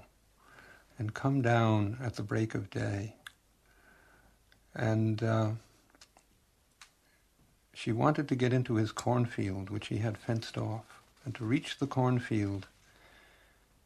and 0.99 1.15
come 1.15 1.43
down 1.43 1.99
at 2.03 2.15
the 2.15 2.23
break 2.23 2.55
of 2.55 2.71
day. 2.71 3.17
And 4.75 5.23
uh, 5.23 5.51
she 7.75 7.91
wanted 7.93 8.29
to 8.29 8.37
get 8.37 8.53
into 8.53 8.75
his 8.75 8.93
cornfield, 8.93 9.71
which 9.71 9.89
he 9.89 9.99
had 9.99 10.19
fenced 10.19 10.57
off. 10.57 11.01
And 11.25 11.35
to 11.35 11.45
reach 11.45 11.79
the 11.79 11.87
cornfield, 11.87 12.67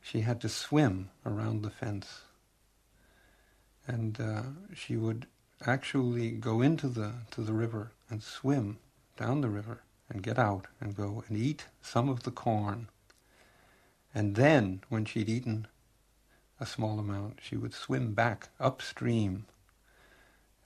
she 0.04 0.20
had 0.20 0.38
to 0.38 0.50
swim 0.50 1.08
around 1.24 1.62
the 1.62 1.70
fence. 1.70 2.24
And 3.86 4.20
uh, 4.20 4.42
she 4.74 4.96
would 4.96 5.26
actually 5.66 6.30
go 6.30 6.60
into 6.60 6.88
the 6.88 7.12
to 7.30 7.40
the 7.40 7.54
river 7.54 7.92
and 8.10 8.22
swim 8.22 8.78
down 9.16 9.40
the 9.40 9.48
river 9.48 9.80
and 10.10 10.22
get 10.22 10.38
out 10.38 10.66
and 10.78 10.94
go 10.94 11.24
and 11.26 11.38
eat 11.38 11.64
some 11.80 12.10
of 12.10 12.24
the 12.24 12.30
corn. 12.30 12.88
And 14.14 14.34
then, 14.34 14.82
when 14.90 15.06
she'd 15.06 15.30
eaten 15.30 15.66
a 16.60 16.66
small 16.66 16.98
amount, 16.98 17.40
she 17.42 17.56
would 17.56 17.72
swim 17.72 18.12
back 18.12 18.50
upstream 18.60 19.46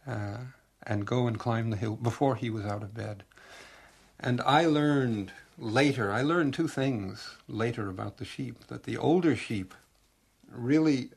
uh, 0.05 0.39
and 0.83 1.07
go 1.07 1.29
and 1.29 1.39
climb 1.39 1.71
the 1.71 1.77
hill 1.77 1.95
before 1.95 2.35
he 2.35 2.51
was 2.51 2.65
out 2.65 2.83
of 2.83 2.93
bed. 2.93 3.23
And 4.19 4.41
I 4.41 4.67
learned 4.67 5.33
later, 5.59 6.13
I 6.13 6.23
learned 6.23 6.55
two 6.55 6.69
things 6.69 7.37
later 7.49 7.89
about 7.89 8.19
the 8.19 8.25
sheep 8.25 8.67
that 8.69 8.85
the 8.85 8.97
older 8.97 9.37
sheep 9.37 9.75
really 10.51 11.11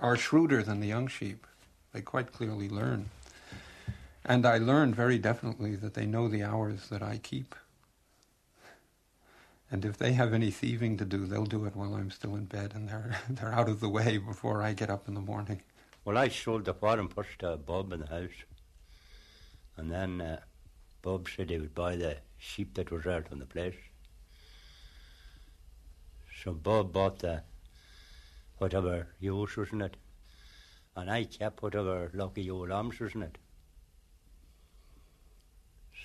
are 0.00 0.16
shrewder 0.16 0.62
than 0.62 0.80
the 0.80 0.86
young 0.86 1.08
sheep. 1.08 1.46
They 1.92 2.02
quite 2.02 2.32
clearly 2.32 2.68
learn. 2.68 3.08
And 4.24 4.46
I 4.46 4.58
learned 4.58 4.96
very 4.96 5.18
definitely 5.18 5.76
that 5.76 5.94
they 5.94 6.06
know 6.06 6.28
the 6.28 6.42
hours 6.42 6.88
that 6.88 7.02
I 7.02 7.18
keep. 7.18 7.54
And 9.70 9.84
if 9.84 9.96
they 9.96 10.12
have 10.12 10.32
any 10.32 10.50
thieving 10.50 10.96
to 10.98 11.04
do, 11.04 11.26
they'll 11.26 11.44
do 11.44 11.64
it 11.64 11.74
while 11.74 11.94
I'm 11.94 12.10
still 12.10 12.36
in 12.36 12.44
bed 12.44 12.72
and 12.74 12.88
they're, 12.88 13.18
they're 13.28 13.52
out 13.52 13.68
of 13.68 13.80
the 13.80 13.88
way 13.88 14.18
before 14.18 14.62
I 14.62 14.72
get 14.72 14.90
up 14.90 15.08
in 15.08 15.14
the 15.14 15.20
morning. 15.20 15.62
Well, 16.04 16.18
I 16.18 16.28
sold 16.28 16.66
the 16.66 16.74
farm 16.74 17.08
first 17.08 17.38
to 17.40 17.56
Bob 17.56 17.92
in 17.92 18.00
the 18.00 18.06
house. 18.06 18.44
And 19.76 19.90
then 19.90 20.20
uh, 20.20 20.40
Bob 21.04 21.28
said 21.28 21.50
he 21.50 21.58
would 21.58 21.74
buy 21.74 21.96
the 21.96 22.16
sheep 22.38 22.72
that 22.74 22.90
was 22.90 23.06
out 23.06 23.26
on 23.30 23.38
the 23.38 23.44
place. 23.44 23.76
So 26.42 26.54
Bob 26.54 26.94
bought 26.94 27.18
the 27.18 27.42
whatever 28.56 29.08
ewes 29.20 29.54
was 29.54 29.70
in 29.70 29.82
it. 29.82 29.98
And 30.96 31.10
I 31.10 31.24
kept 31.24 31.62
whatever 31.62 32.10
lucky 32.14 32.48
old 32.50 32.70
lambs 32.70 33.00
was 33.00 33.14
in 33.14 33.22
it. 33.22 33.36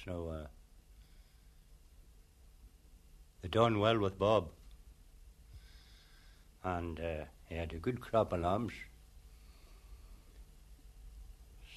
So 0.04 0.28
uh, 0.28 0.48
they 3.42 3.48
done 3.48 3.80
well 3.80 4.00
with 4.00 4.20
Bob. 4.20 4.50
And 6.62 7.00
uh, 7.00 7.26
he 7.48 7.56
had 7.56 7.72
a 7.72 7.78
good 7.78 8.02
crop 8.02 8.34
of 8.34 8.42
lambs. 8.42 8.74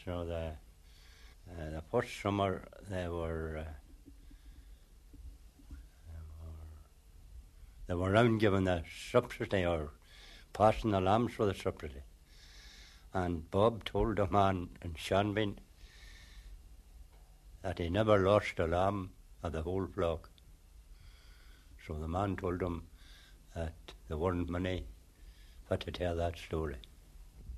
So 0.04 0.24
the, 0.24 0.52
uh, 1.60 1.70
the 1.70 1.82
first 1.90 2.20
summer 2.20 2.62
they 2.90 3.08
were, 3.08 3.64
uh, 3.66 3.72
they 7.86 7.94
were 7.94 8.10
around 8.10 8.38
giving 8.38 8.64
the 8.64 8.82
subsidy 9.10 9.64
or 9.64 9.90
passing 10.52 10.90
the 10.90 11.00
lambs 11.00 11.34
for 11.34 11.46
the 11.46 11.54
subsidy. 11.54 12.02
And 13.14 13.50
Bob 13.50 13.84
told 13.84 14.16
the 14.16 14.26
man 14.26 14.70
in 14.82 14.94
Shanbin 14.94 15.56
that 17.62 17.78
he 17.78 17.90
never 17.90 18.18
lost 18.18 18.58
a 18.58 18.66
lamb 18.66 19.10
of 19.42 19.52
the 19.52 19.62
whole 19.62 19.86
flock. 19.86 20.30
So 21.86 21.94
the 21.94 22.08
man 22.08 22.36
told 22.36 22.62
him 22.62 22.84
that 23.54 23.74
there 24.08 24.16
weren't 24.16 24.48
many 24.48 24.86
but 25.68 25.80
to 25.80 25.90
tell 25.90 26.16
that 26.16 26.38
story. 26.38 26.76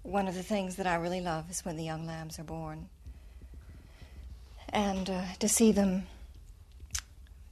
One 0.03 0.29
of 0.29 0.35
the 0.35 0.43
things 0.43 0.77
that 0.77 0.87
I 0.87 0.97
really 0.97 1.21
love 1.21 1.51
is 1.51 1.65
when 1.65 1.77
the 1.77 1.85
young 1.85 2.07
lambs 2.07 2.39
are 2.39 2.45
born. 2.45 2.89
And 4.69 5.09
uh, 5.09 5.25
to 5.39 5.49
see 5.49 5.73
them, 5.73 6.07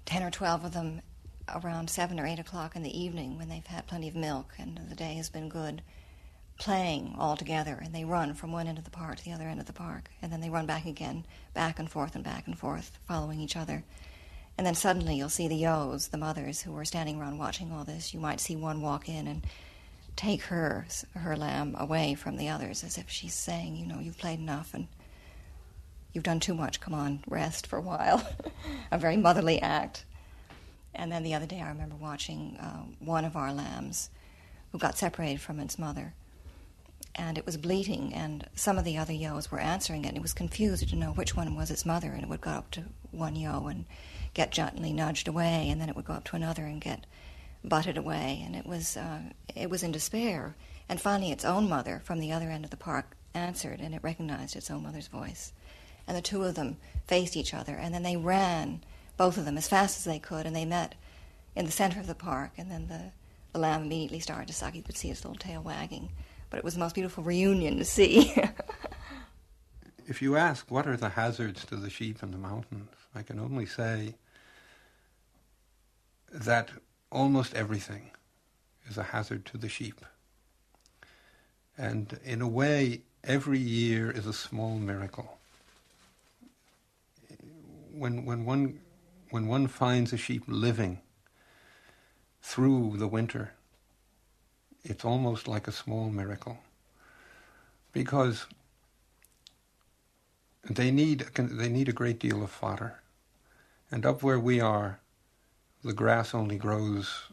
10 0.07 0.23
or 0.23 0.31
12 0.31 0.64
of 0.64 0.73
them, 0.73 1.02
around 1.49 1.90
7 1.90 2.19
or 2.19 2.26
8 2.26 2.38
o'clock 2.38 2.76
in 2.76 2.83
the 2.83 2.99
evening 2.99 3.37
when 3.37 3.49
they've 3.49 3.66
had 3.66 3.87
plenty 3.87 4.09
of 4.09 4.14
milk 4.14 4.54
and 4.59 4.81
the 4.88 4.95
day 4.95 5.14
has 5.14 5.28
been 5.28 5.49
good, 5.49 5.83
playing 6.59 7.14
all 7.19 7.37
together. 7.37 7.78
And 7.83 7.95
they 7.95 8.04
run 8.04 8.35
from 8.35 8.52
one 8.52 8.66
end 8.66 8.78
of 8.78 8.85
the 8.85 8.90
park 8.90 9.16
to 9.16 9.25
the 9.25 9.33
other 9.33 9.49
end 9.49 9.61
of 9.61 9.66
the 9.66 9.73
park. 9.73 10.11
And 10.21 10.33
then 10.33 10.40
they 10.40 10.50
run 10.50 10.66
back 10.66 10.87
again, 10.87 11.25
back 11.54 11.78
and 11.78 11.90
forth 11.90 12.14
and 12.14 12.25
back 12.25 12.47
and 12.47 12.59
forth, 12.59 12.99
following 13.07 13.40
each 13.40 13.57
other. 13.57 13.85
And 14.59 14.66
then 14.66 14.75
suddenly 14.75 15.16
you'll 15.16 15.28
see 15.28 15.49
the 15.49 15.57
yos, 15.57 16.09
the 16.09 16.19
mothers 16.19 16.61
who 16.62 16.76
are 16.76 16.85
standing 16.85 17.19
around 17.19 17.38
watching 17.38 17.73
all 17.73 17.85
this. 17.85 18.12
You 18.12 18.21
might 18.21 18.40
see 18.40 18.57
one 18.57 18.83
walk 18.83 19.09
in 19.09 19.26
and 19.26 19.47
take 20.14 20.42
her 20.42 20.87
her 21.14 21.37
lamb 21.37 21.75
away 21.78 22.14
from 22.14 22.37
the 22.37 22.49
others 22.49 22.85
as 22.85 22.99
if 22.99 23.09
she's 23.09 23.35
saying, 23.35 23.76
you 23.76 23.87
know, 23.87 23.99
you've 23.99 24.19
played 24.19 24.38
enough 24.38 24.75
and 24.75 24.87
you've 26.12 26.25
done 26.25 26.40
too 26.40 26.54
much. 26.54 26.81
Come 26.81 26.95
on, 26.95 27.23
rest 27.28 27.66
for 27.66 27.78
a 27.78 27.83
while. 27.83 28.26
a 28.90 28.99
very 28.99 29.16
motherly 29.16 29.61
act. 29.61 30.04
And 30.95 31.11
then 31.11 31.23
the 31.23 31.35
other 31.35 31.47
day, 31.47 31.61
I 31.61 31.69
remember 31.69 31.97
watching 31.97 32.57
uh, 32.61 32.83
one 32.99 33.25
of 33.25 33.37
our 33.37 33.52
lambs 33.52 34.11
who 34.71 34.78
got 34.78 34.99
separated 34.99 35.40
from 35.40 35.59
its 35.59 35.78
mother, 35.78 36.14
and 37.14 37.37
it 37.37 37.47
was 37.47 37.57
bleating, 37.57 38.12
and 38.14 38.49
some 38.54 38.78
of 38.78 38.85
the 38.85 38.97
other 38.97 39.12
yos 39.12 39.50
were 39.50 39.59
answering 39.59 40.04
it, 40.04 40.09
and 40.09 40.16
it 40.16 40.23
was 40.23 40.33
confused 40.33 40.88
to 40.88 40.97
know 40.97 41.12
which 41.12 41.37
one 41.37 41.54
was 41.57 41.71
its 41.71 41.87
mother, 41.87 42.11
and 42.12 42.23
it 42.23 42.28
would 42.28 42.40
go 42.40 42.50
up 42.50 42.71
to 42.73 42.85
one 43.11 43.37
yo 43.37 43.66
and 43.66 43.85
get 44.35 44.50
gently 44.50 44.92
nudged 44.92 45.28
away, 45.28 45.69
and 45.69 45.81
then 45.81 45.88
it 45.88 45.97
would 45.97 46.07
go 46.07 46.14
up 46.14 46.25
to 46.25 46.37
another 46.37 46.64
and 46.64 46.81
get 46.81 47.07
butted 47.64 47.97
away, 47.97 48.42
and 48.45 48.57
it 48.57 48.66
was 48.66 48.97
uh, 48.97 49.21
it 49.54 49.71
was 49.71 49.83
in 49.83 49.92
despair. 49.92 50.54
And 50.88 51.00
finally, 51.00 51.31
its 51.31 51.45
own 51.45 51.69
mother 51.69 52.02
from 52.04 52.19
the 52.19 52.33
other 52.33 52.50
end 52.50 52.64
of 52.64 52.71
the 52.71 52.76
park 52.76 53.16
answered, 53.35 53.81
and 53.81 53.95
it 53.95 54.02
recognized 54.02 54.57
its 54.57 54.71
own 54.71 54.83
mother's 54.83 55.09
voice. 55.09 55.52
And 56.12 56.19
the 56.19 56.28
two 56.28 56.45
of 56.45 56.57
them 56.57 56.76
faced 57.07 57.38
each 57.38 57.54
other, 57.54 57.75
and 57.75 57.95
then 57.95 58.02
they 58.02 58.19
ran, 58.19 58.83
both 59.16 59.38
of 59.38 59.47
them, 59.47 59.57
as 59.57 59.66
fast 59.66 59.97
as 59.97 60.04
they 60.04 60.19
could, 60.19 60.45
and 60.45 60.54
they 60.54 60.66
met 60.66 60.95
in 61.57 61.64
the 61.64 61.73
center 61.73 62.00
of 62.00 62.07
the 62.07 62.14
park. 62.14 62.50
And 62.59 62.71
then 62.71 62.88
the, 62.88 63.12
the 63.54 63.59
lamb 63.59 63.85
immediately 63.85 64.21
started 64.21 64.47
to 64.49 64.52
suck. 64.52 64.75
You 64.75 64.83
could 64.83 64.99
see 64.99 65.09
its 65.09 65.25
little 65.25 65.38
tail 65.38 65.62
wagging. 65.62 66.11
But 66.50 66.59
it 66.59 66.64
was 66.64 66.75
the 66.75 66.81
most 66.81 66.95
beautiful 66.95 67.25
reunion 67.25 67.78
to 67.78 67.87
see. 67.87 68.35
if 70.07 70.21
you 70.21 70.37
ask 70.37 70.71
what 70.71 70.87
are 70.87 70.99
the 70.99 71.09
hazards 71.09 71.64
to 71.64 71.76
the 71.76 71.88
sheep 71.88 72.23
in 72.23 72.31
the 72.31 72.37
mountains, 72.37 72.90
I 73.14 73.23
can 73.23 73.40
only 73.40 73.64
say 73.64 74.14
that 76.31 76.69
almost 77.11 77.54
everything 77.54 78.11
is 78.87 78.99
a 78.99 79.02
hazard 79.02 79.47
to 79.47 79.57
the 79.57 79.71
sheep. 79.71 80.04
And 81.78 82.21
in 82.23 82.42
a 82.42 82.49
way, 82.49 83.00
every 83.25 83.61
year 83.61 84.11
is 84.11 84.26
a 84.26 84.35
small 84.35 84.76
miracle. 84.76 85.38
When, 88.02 88.25
when, 88.25 88.44
one, 88.44 88.80
when 89.30 89.47
one 89.47 89.68
finds 89.68 90.12
a 90.12 90.16
sheep 90.16 90.42
living 90.49 90.99
through 92.42 92.97
the 92.97 93.06
winter, 93.06 93.52
it's 94.82 95.04
almost 95.04 95.47
like 95.47 95.68
a 95.68 95.73
small 95.73 96.11
miracle. 96.11 96.59
Because 97.92 98.47
they 100.68 100.90
need 100.90 101.26
they 101.37 101.68
need 101.68 101.88
a 101.88 101.92
great 101.92 102.18
deal 102.18 102.42
of 102.42 102.50
fodder, 102.50 102.99
and 103.92 104.04
up 104.04 104.21
where 104.21 104.40
we 104.40 104.61
are, 104.61 104.99
the 105.85 105.92
grass 105.92 106.35
only 106.35 106.56
grows 106.56 107.26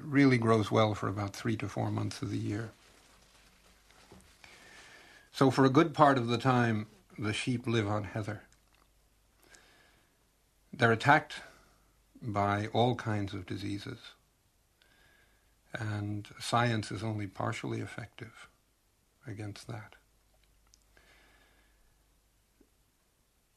really 0.00 0.38
grows 0.38 0.70
well 0.70 0.94
for 0.94 1.08
about 1.08 1.36
three 1.36 1.56
to 1.58 1.68
four 1.68 1.90
months 1.90 2.22
of 2.22 2.30
the 2.30 2.38
year. 2.38 2.70
So 5.34 5.50
for 5.50 5.66
a 5.66 5.68
good 5.68 5.92
part 5.92 6.16
of 6.16 6.28
the 6.28 6.38
time, 6.38 6.86
the 7.18 7.34
sheep 7.34 7.66
live 7.66 7.86
on 7.86 8.04
heather. 8.04 8.40
They're 10.78 10.92
attacked 10.92 11.42
by 12.22 12.68
all 12.68 12.94
kinds 12.94 13.34
of 13.34 13.46
diseases, 13.46 13.98
and 15.72 16.28
science 16.38 16.92
is 16.92 17.02
only 17.02 17.26
partially 17.26 17.80
effective 17.80 18.48
against 19.26 19.66
that. 19.66 19.96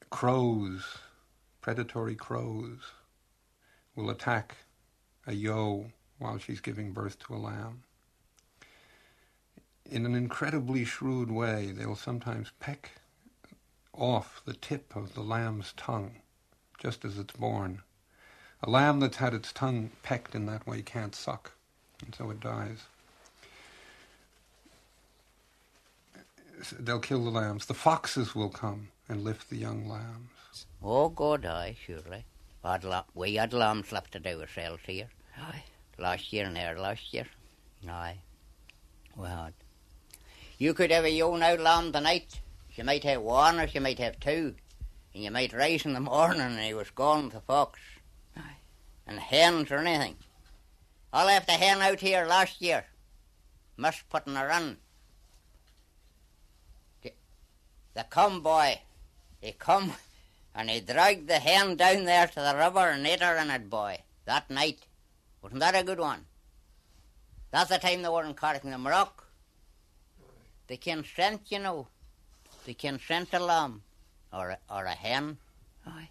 Crows, 0.10 0.98
predatory 1.62 2.16
crows, 2.16 2.80
will 3.96 4.10
attack 4.10 4.58
a 5.28 5.34
ewe 5.34 5.92
while 6.18 6.40
she's 6.40 6.60
giving 6.60 6.92
birth 6.92 7.20
to 7.20 7.36
a 7.36 7.38
lamb. 7.38 7.84
In 9.86 10.08
an 10.08 10.16
incredibly 10.16 10.86
shrewd 10.86 11.30
way, 11.30 11.72
they'll 11.72 11.96
sometimes 11.96 12.52
peck 12.60 12.94
off 13.94 14.42
the 14.44 14.56
tip 14.56 14.96
of 14.96 15.14
the 15.14 15.22
lamb's 15.22 15.74
tongue 15.74 16.16
just 16.82 17.06
as 17.06 17.18
it's 17.18 17.34
born. 17.34 17.82
A 18.64 18.70
lamb 18.70 19.00
that's 19.00 19.18
had 19.18 19.34
its 19.34 19.54
tongue 19.54 19.92
pecked 20.04 20.36
in 20.36 20.46
that 20.48 20.68
way 20.68 20.82
can't 20.82 21.16
suck, 21.16 21.52
and 22.04 22.14
so 22.14 22.30
it 22.30 22.40
dies. 22.40 22.80
They'll 26.80 27.00
kill 27.00 27.24
the 27.24 27.32
lambs. 27.32 27.66
The 27.66 27.74
foxes 27.74 28.36
will 28.36 28.50
come 28.50 28.90
and 29.10 29.24
lift 29.24 29.50
the 29.50 29.58
young 29.58 29.88
lambs. 29.88 30.66
Oh, 30.84 31.10
God, 31.10 31.46
aye, 31.46 31.76
surely. 31.86 32.26
we 33.16 33.36
had 33.36 33.54
lambs 33.54 33.92
left 33.92 34.12
to 34.12 34.20
do 34.20 34.42
ourselves 34.42 34.84
here. 34.86 35.08
Aye 35.38 35.64
last 36.02 36.34
year 36.34 36.46
and 36.46 36.56
there 36.56 36.78
last 36.78 37.14
year. 37.14 37.28
Aye. 37.88 38.18
Well, 39.16 39.52
you 40.58 40.74
could 40.74 40.92
have 40.92 41.06
a 41.06 41.12
young 41.12 41.42
out 41.42 41.60
lamb 41.60 41.92
tonight. 41.92 42.42
You 42.76 42.84
might 42.84 43.04
have 43.04 43.22
one 43.22 43.60
or 43.60 43.66
you 43.66 43.82
might 43.82 44.00
have 44.00 44.20
two. 44.20 44.56
And 45.14 45.24
you 45.24 45.32
might 45.32 45.54
rise 45.54 45.86
in 45.86 45.94
the 45.94 46.00
morning 46.00 46.42
and 46.42 46.60
he 46.60 46.74
was 46.74 46.90
gone 46.90 47.26
with 47.26 47.34
the 47.34 47.42
fox. 47.42 47.80
Aye. 48.36 48.58
And 49.06 49.20
hens 49.20 49.72
or 49.72 49.78
anything. 49.78 50.16
I 51.12 51.26
left 51.26 51.50
a 51.50 51.54
hen 51.54 51.82
out 51.82 52.00
here 52.00 52.26
last 52.26 52.62
year. 52.62 52.86
Must 53.76 54.10
putting 54.10 54.36
her 54.36 54.50
in. 54.50 54.78
The, 57.02 57.14
the 57.94 58.04
come 58.10 58.42
boy, 58.42 58.80
he 59.42 59.52
come 59.52 59.94
and 60.56 60.70
he 60.70 60.80
dragged 60.80 61.28
the 61.28 61.40
hen 61.40 61.76
down 61.76 62.06
there 62.06 62.28
to 62.28 62.36
the 62.36 62.56
river 62.58 62.90
and 62.90 63.06
ate 63.06 63.22
her 63.22 63.36
in 63.36 63.50
it, 63.50 63.70
boy, 63.70 64.00
that 64.26 64.50
night. 64.50 64.80
Wasn't 65.42 65.60
that 65.60 65.76
a 65.76 65.84
good 65.84 66.00
one? 66.00 66.26
That's 67.50 67.70
the 67.70 67.80
time 67.80 68.02
they 68.02 68.10
weren't 68.10 68.38
carting 68.38 68.72
them 68.72 68.88
rock. 68.88 69.26
They 70.68 70.78
can 70.78 71.04
scent, 71.04 71.42
you 71.50 71.60
know. 71.60 71.88
They 72.66 72.76
can 72.76 73.00
scent 73.00 73.34
a 73.34 73.40
lamb 73.40 73.82
or 74.34 74.52
a, 74.52 74.58
or 74.70 74.86
a 74.86 74.92
hen. 74.92 75.38
Aye. 75.86 76.10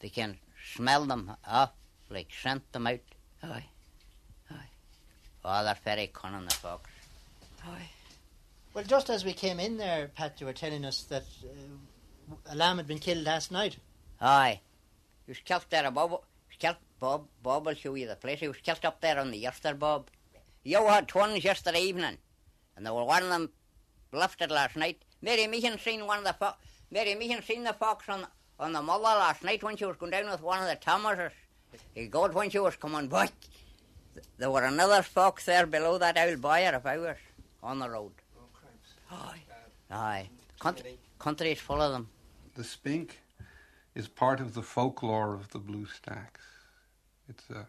They 0.00 0.08
can 0.08 0.38
smell 0.74 1.04
them 1.06 1.32
off, 1.46 1.72
like 2.08 2.28
scent 2.42 2.70
them 2.72 2.86
out. 2.86 3.00
Aye. 3.42 3.64
Aye. 4.50 4.68
Oh, 5.44 5.64
they're 5.64 5.76
very 5.84 6.10
cunning, 6.12 6.44
the 6.46 6.54
fox. 6.54 6.90
Aye. 7.66 7.88
Well, 8.72 8.84
just 8.84 9.10
as 9.10 9.24
we 9.24 9.32
came 9.32 9.58
in 9.60 9.76
there, 9.76 10.10
Pat, 10.14 10.40
you 10.40 10.46
were 10.46 10.52
telling 10.52 10.84
us 10.84 11.02
that 11.04 11.24
uh, 11.44 12.34
a 12.46 12.54
lamb 12.54 12.76
had 12.76 12.86
been 12.86 12.98
killed 12.98 13.24
last 13.24 13.50
night. 13.50 13.76
Aye. 14.20 14.60
He 15.26 15.30
was 15.32 15.38
killed 15.40 15.66
there 15.70 15.86
above. 15.86 16.10
He 16.10 16.16
was 16.16 16.56
killed 16.58 16.76
Bob, 17.00 17.26
Bob 17.42 17.66
will 17.66 17.74
show 17.74 17.94
you 17.94 18.06
the 18.06 18.14
place. 18.14 18.40
He 18.40 18.48
was 18.48 18.58
killed 18.58 18.84
up 18.84 19.00
there 19.00 19.18
on 19.18 19.30
the 19.30 19.38
Yester, 19.38 19.74
Bob. 19.74 20.10
You 20.62 20.86
had 20.86 21.08
twins 21.08 21.42
yesterday 21.42 21.80
evening, 21.80 22.18
and 22.76 22.84
there 22.84 22.92
were 22.92 23.04
one 23.04 23.22
of 23.22 23.30
them 23.30 23.50
lifted 24.12 24.50
last 24.50 24.76
night. 24.76 25.02
Mary 25.22 25.46
Meehan 25.46 25.78
seen 25.78 26.06
one 26.06 26.18
of 26.18 26.24
the 26.24 26.34
fo- 26.34 26.56
Mary 26.90 27.14
Meehan 27.14 27.42
seen 27.42 27.64
the 27.64 27.72
fox 27.72 28.08
on 28.08 28.26
on 28.58 28.72
the 28.72 28.82
mother 28.82 29.02
last 29.04 29.42
night 29.42 29.62
when 29.62 29.76
she 29.76 29.86
was 29.86 29.96
going 29.96 30.12
down 30.12 30.30
with 30.30 30.42
one 30.42 30.60
of 30.60 30.68
the 30.68 30.76
Thomases. 30.76 31.32
He 31.94 32.06
got 32.08 32.34
when 32.34 32.50
she 32.50 32.58
was 32.58 32.76
coming 32.76 33.08
back. 33.08 33.32
There 34.36 34.50
were 34.50 34.64
another 34.64 35.02
fox 35.02 35.46
there 35.46 35.66
below 35.66 35.96
that 35.98 36.18
old 36.18 36.42
boyer 36.42 36.72
of 36.74 36.84
ours 36.84 37.16
on 37.62 37.78
the 37.78 37.88
road. 37.88 38.12
Oh, 39.10 39.16
Aye. 39.16 39.42
Aye. 39.90 40.28
Country, 40.58 40.98
country 41.18 41.52
is 41.52 41.58
full 41.58 41.80
of 41.80 41.92
them. 41.92 42.08
The 42.54 42.64
spink 42.64 43.18
is 43.94 44.08
part 44.08 44.40
of 44.40 44.52
the 44.52 44.62
folklore 44.62 45.32
of 45.34 45.48
the 45.50 45.58
Blue 45.58 45.86
Stacks. 45.86 46.44
It's 47.28 47.48
a 47.48 47.66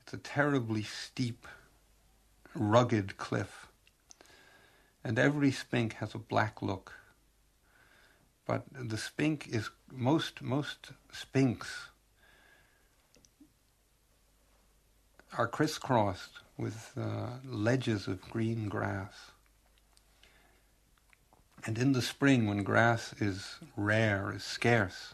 it's 0.00 0.14
a 0.14 0.18
terribly 0.18 0.82
steep, 0.82 1.46
rugged 2.54 3.16
cliff, 3.18 3.68
and 5.04 5.18
every 5.18 5.52
spink 5.52 5.92
has 5.94 6.14
a 6.14 6.18
black 6.18 6.62
look. 6.62 6.94
But 8.48 8.64
the 8.72 8.96
spink 8.96 9.46
is 9.48 9.68
most 9.92 10.40
most 10.40 10.92
spinks 11.12 11.88
are 15.36 15.46
crisscrossed 15.46 16.40
with 16.56 16.92
uh, 16.96 17.28
ledges 17.44 18.08
of 18.08 18.22
green 18.22 18.68
grass. 18.70 19.32
And 21.66 21.76
in 21.76 21.92
the 21.92 22.00
spring, 22.00 22.46
when 22.48 22.62
grass 22.62 23.12
is 23.20 23.58
rare, 23.76 24.32
is 24.34 24.44
scarce, 24.44 25.12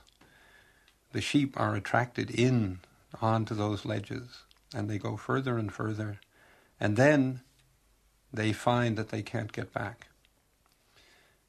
the 1.11 1.21
sheep 1.21 1.59
are 1.59 1.75
attracted 1.75 2.31
in 2.31 2.79
onto 3.21 3.57
those 3.57 3.85
ledges, 3.85 4.45
and 4.73 4.89
they 4.89 4.99
go 4.99 5.17
further 5.17 5.59
and 5.59 5.73
further, 5.73 6.21
and 6.79 6.97
then 6.97 7.41
they 8.33 8.53
find 8.53 8.97
that 8.97 9.09
they 9.09 9.23
can't 9.23 9.53
get 9.53 9.73
back. 9.73 10.07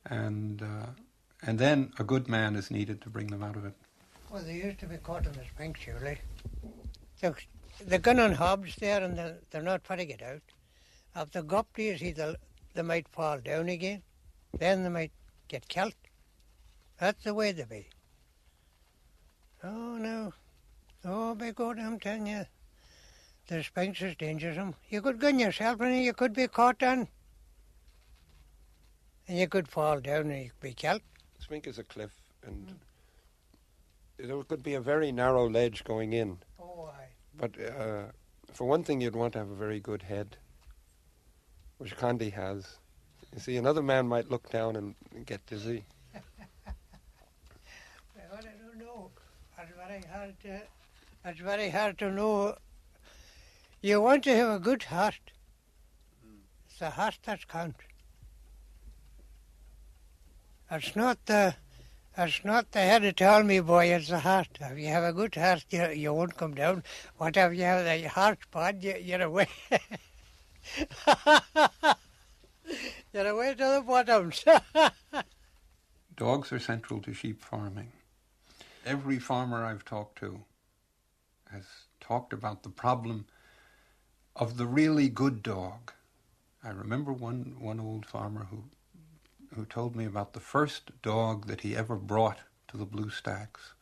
And 0.04 0.64
uh, 0.64 1.05
and 1.46 1.60
then 1.60 1.92
a 2.00 2.04
good 2.04 2.28
man 2.28 2.56
is 2.56 2.72
needed 2.72 3.02
to 3.02 3.10
bring 3.10 3.28
them 3.28 3.44
out 3.44 3.56
of 3.56 3.66
it. 3.66 3.74
Well, 4.32 4.44
they 4.44 4.56
used 4.56 4.80
to 4.80 4.88
be 4.88 4.98
caught 4.98 5.26
in 5.26 5.32
the 5.34 5.46
spring, 5.46 5.76
surely. 5.80 6.18
So 7.22 7.36
they're 7.86 8.00
going 8.00 8.20
on 8.20 8.34
hobs 8.34 8.76
there, 8.78 9.04
and 9.04 9.18
they're, 9.18 9.38
they're 9.52 9.62
not 9.62 9.84
putting 9.84 10.10
it 10.10 10.22
out. 10.22 10.42
If 11.16 11.32
they 11.32 11.42
go 11.42 11.58
up 11.58 11.74
to 11.76 11.98
see, 11.98 12.12
they 12.12 12.82
might 12.82 13.08
fall 13.10 13.38
down 13.38 13.70
again. 13.70 14.02
Then 14.58 14.84
they 14.84 14.90
might 14.90 15.12
get 15.48 15.68
killed. 15.68 15.94
That's 17.00 17.24
the 17.24 17.34
way 17.34 17.52
they 17.52 17.64
be. 17.64 17.88
Oh, 19.64 19.98
no. 19.98 20.34
Oh, 21.06 21.36
by 21.36 21.52
God, 21.52 21.80
I'm 21.80 22.00
telling 22.00 22.28
you, 22.28 22.46
the 23.48 23.64
spink 23.64 24.02
is 24.02 24.16
dangerous. 24.16 24.58
You 24.90 25.02
could 25.02 25.20
gun 25.20 25.40
yourself 25.40 25.80
and 25.82 26.04
you 26.04 26.14
could 26.14 26.34
be 26.34 26.48
caught 26.48 26.82
on. 26.82 27.08
And 29.28 29.38
you 29.38 29.48
could 29.48 29.68
fall 29.68 30.00
down 30.00 30.32
and 30.32 30.44
you 30.44 30.50
could 30.50 30.70
be 30.70 30.74
killed. 30.74 31.02
Sphinx 31.46 31.68
is 31.68 31.78
a 31.78 31.84
cliff 31.84 32.12
and 32.44 32.68
mm. 32.68 34.28
there 34.28 34.44
could 34.44 34.64
be 34.64 34.74
a 34.74 34.82
very 34.82 35.12
narrow 35.12 35.48
ledge 35.48 35.84
going 35.84 36.14
in. 36.14 36.40
Oh, 36.60 36.90
aye. 36.92 37.14
But 37.38 37.52
uh, 37.62 38.06
for 38.52 38.66
one 38.66 38.84
thing, 38.84 39.00
you'd 39.00 39.16
want 39.16 39.34
to 39.34 39.40
have 39.40 39.52
a 39.52 39.56
very 39.56 39.80
good 39.80 40.02
head, 40.02 40.38
which 41.78 41.96
Condi 41.96 42.34
has. 42.34 42.78
You 43.32 43.40
see, 43.40 43.58
another 43.58 43.84
man 43.84 44.08
might 44.08 44.32
look 44.32 44.50
down 44.50 44.76
and 44.76 44.96
get 45.28 45.46
dizzy. 45.46 45.86
well, 46.16 46.24
I 48.34 48.42
don't 48.42 48.80
know. 48.80 49.12
It's 49.60 49.72
very 49.78 50.02
hard 50.12 50.40
to 50.42 50.62
it's 51.26 51.40
very 51.40 51.70
hard 51.70 52.00
to 52.00 52.12
know. 52.12 52.58
You 53.82 54.02
want 54.02 54.24
to 54.24 54.36
have 54.36 54.50
a 54.50 54.60
good 54.60 54.82
heart. 54.84 55.32
It's 56.68 56.80
the 56.80 56.90
heart 56.90 57.20
that 57.26 57.48
counts. 57.48 57.84
It's 60.72 60.96
not 60.96 61.24
the 61.26 61.56
it's 62.18 62.46
not 62.46 62.72
the 62.72 62.80
head 62.80 63.04
at 63.04 63.22
all, 63.22 63.44
me 63.44 63.60
boy, 63.60 63.88
it's 63.88 64.08
the 64.08 64.20
heart. 64.20 64.48
If 64.60 64.80
you 64.80 64.88
have 64.88 65.04
a 65.04 65.12
good 65.12 65.36
heart, 65.36 65.66
you, 65.70 65.90
you 65.90 66.14
won't 66.14 66.38
come 66.38 66.56
down. 66.56 66.84
What 67.18 67.36
if 67.36 67.54
you 67.54 67.64
have 67.64 67.84
the 67.84 68.08
heart 68.08 68.40
bad, 68.52 68.82
you, 68.82 68.96
you're 69.02 69.22
away. 69.22 69.50
you're 73.14 73.28
away 73.28 73.54
to 73.56 73.58
the 73.58 73.84
bottoms. 73.86 74.46
Dogs 76.16 76.54
are 76.54 76.60
central 76.60 77.02
to 77.02 77.14
sheep 77.14 77.44
farming. 77.44 77.92
Every 78.86 79.20
farmer 79.20 79.66
I've 79.66 79.84
talked 79.84 80.18
to 80.20 80.40
has 81.52 81.66
talked 82.00 82.32
about 82.32 82.64
the 82.64 82.70
problem 82.70 83.26
of 84.38 84.56
the 84.56 84.66
really 84.66 85.10
good 85.10 85.44
dog. 85.44 85.92
I 86.64 86.70
remember 86.70 87.12
one, 87.12 87.58
one 87.60 87.82
old 87.82 88.06
farmer 88.06 88.48
who 88.50 88.64
who 89.56 89.66
told 89.66 89.96
me 89.96 90.06
about 90.06 90.34
the 90.34 90.42
first 90.42 90.92
dog 91.02 91.48
that 91.48 91.62
he 91.62 91.76
ever 91.76 91.96
brought 91.98 92.40
to 92.70 92.78
the 92.78 92.86
Blue 92.86 93.10
Stacks 93.10 93.74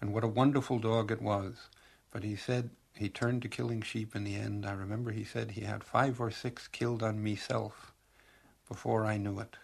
and 0.00 0.12
what 0.14 0.24
a 0.24 0.28
wonderful 0.28 0.78
dog 0.78 1.10
it 1.12 1.22
was. 1.22 1.68
But 2.12 2.24
he 2.24 2.36
said 2.36 2.70
he 2.94 3.08
turned 3.08 3.42
to 3.42 3.48
killing 3.48 3.82
sheep 3.82 4.16
in 4.16 4.24
the 4.24 4.36
end. 4.36 4.66
I 4.66 4.72
remember 4.72 5.12
he 5.12 5.24
said 5.24 5.52
he 5.52 5.62
had 5.62 5.84
five 5.84 6.20
or 6.20 6.30
six 6.30 6.68
killed 6.68 7.02
on 7.02 7.22
meself 7.22 7.92
before 8.68 9.06
I 9.06 9.18
knew 9.18 9.40
it. 9.40 9.56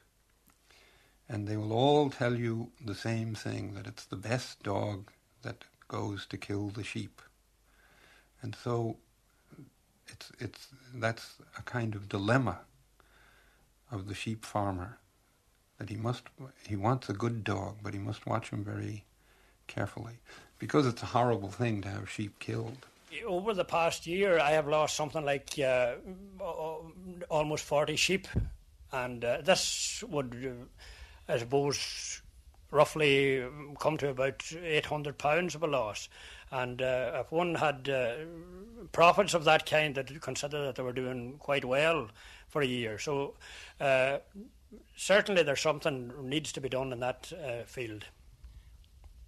and 1.29 1.46
they 1.48 1.57
will 1.57 1.72
all 1.72 2.11
tell 2.11 2.37
you 2.37 2.72
the 2.85 2.94
same 2.94 3.35
thing 3.35 3.74
that 3.74 3.87
it's 3.87 4.05
the 4.07 4.16
best 4.16 4.62
dog 4.62 5.11
that 5.42 5.64
goes 5.88 6.26
to 6.26 6.38
kill 6.38 6.68
the 6.70 6.85
sheep. 6.85 7.22
And 8.42 8.57
so 8.57 8.98
it's 10.09 10.33
it's 10.40 10.68
that's 10.94 11.37
a 11.59 11.62
kind 11.62 11.96
of 11.96 12.09
dilemma 12.09 12.61
of 13.92 14.09
the 14.09 14.14
sheep 14.14 14.46
farmer 14.46 14.99
that 15.80 15.88
he 15.88 15.96
must 15.96 16.24
he 16.68 16.76
wants 16.76 17.08
a 17.08 17.14
good 17.14 17.42
dog, 17.42 17.76
but 17.82 17.94
he 17.94 17.98
must 17.98 18.26
watch 18.26 18.50
him 18.50 18.62
very 18.62 19.02
carefully 19.66 20.18
because 20.58 20.86
it's 20.86 21.02
a 21.02 21.06
horrible 21.06 21.48
thing 21.48 21.80
to 21.80 21.88
have 21.88 22.08
sheep 22.08 22.38
killed. 22.38 22.86
Over 23.26 23.54
the 23.54 23.64
past 23.64 24.06
year, 24.06 24.38
I 24.38 24.50
have 24.50 24.68
lost 24.68 24.94
something 24.94 25.24
like 25.24 25.58
uh, 25.58 25.94
almost 27.30 27.64
40 27.64 27.96
sheep, 27.96 28.28
and 28.92 29.24
uh, 29.24 29.40
this 29.40 30.04
would, 30.06 30.54
uh, 31.28 31.32
I 31.32 31.38
suppose, 31.38 32.20
roughly 32.70 33.42
come 33.80 33.96
to 33.96 34.10
about 34.10 34.44
800 34.62 35.16
pounds 35.16 35.54
of 35.54 35.62
a 35.62 35.66
loss. 35.66 36.08
And 36.52 36.82
uh, 36.82 37.22
if 37.24 37.32
one 37.32 37.54
had 37.54 37.88
uh, 37.88 38.14
profits 38.92 39.34
of 39.34 39.44
that 39.44 39.64
kind, 39.64 39.94
that 39.94 40.20
consider 40.20 40.66
that 40.66 40.74
they 40.74 40.82
were 40.82 40.92
doing 40.92 41.36
quite 41.38 41.64
well 41.64 42.08
for 42.48 42.60
a 42.60 42.66
year. 42.66 42.98
So 42.98 43.34
uh, 43.80 44.18
certainly 44.96 45.42
there's 45.42 45.61
something 45.61 46.12
needs 46.22 46.52
to 46.52 46.61
be 46.61 46.68
done 46.68 46.92
in 46.92 47.00
that 47.00 47.33
uh, 47.33 47.64
field. 47.64 48.06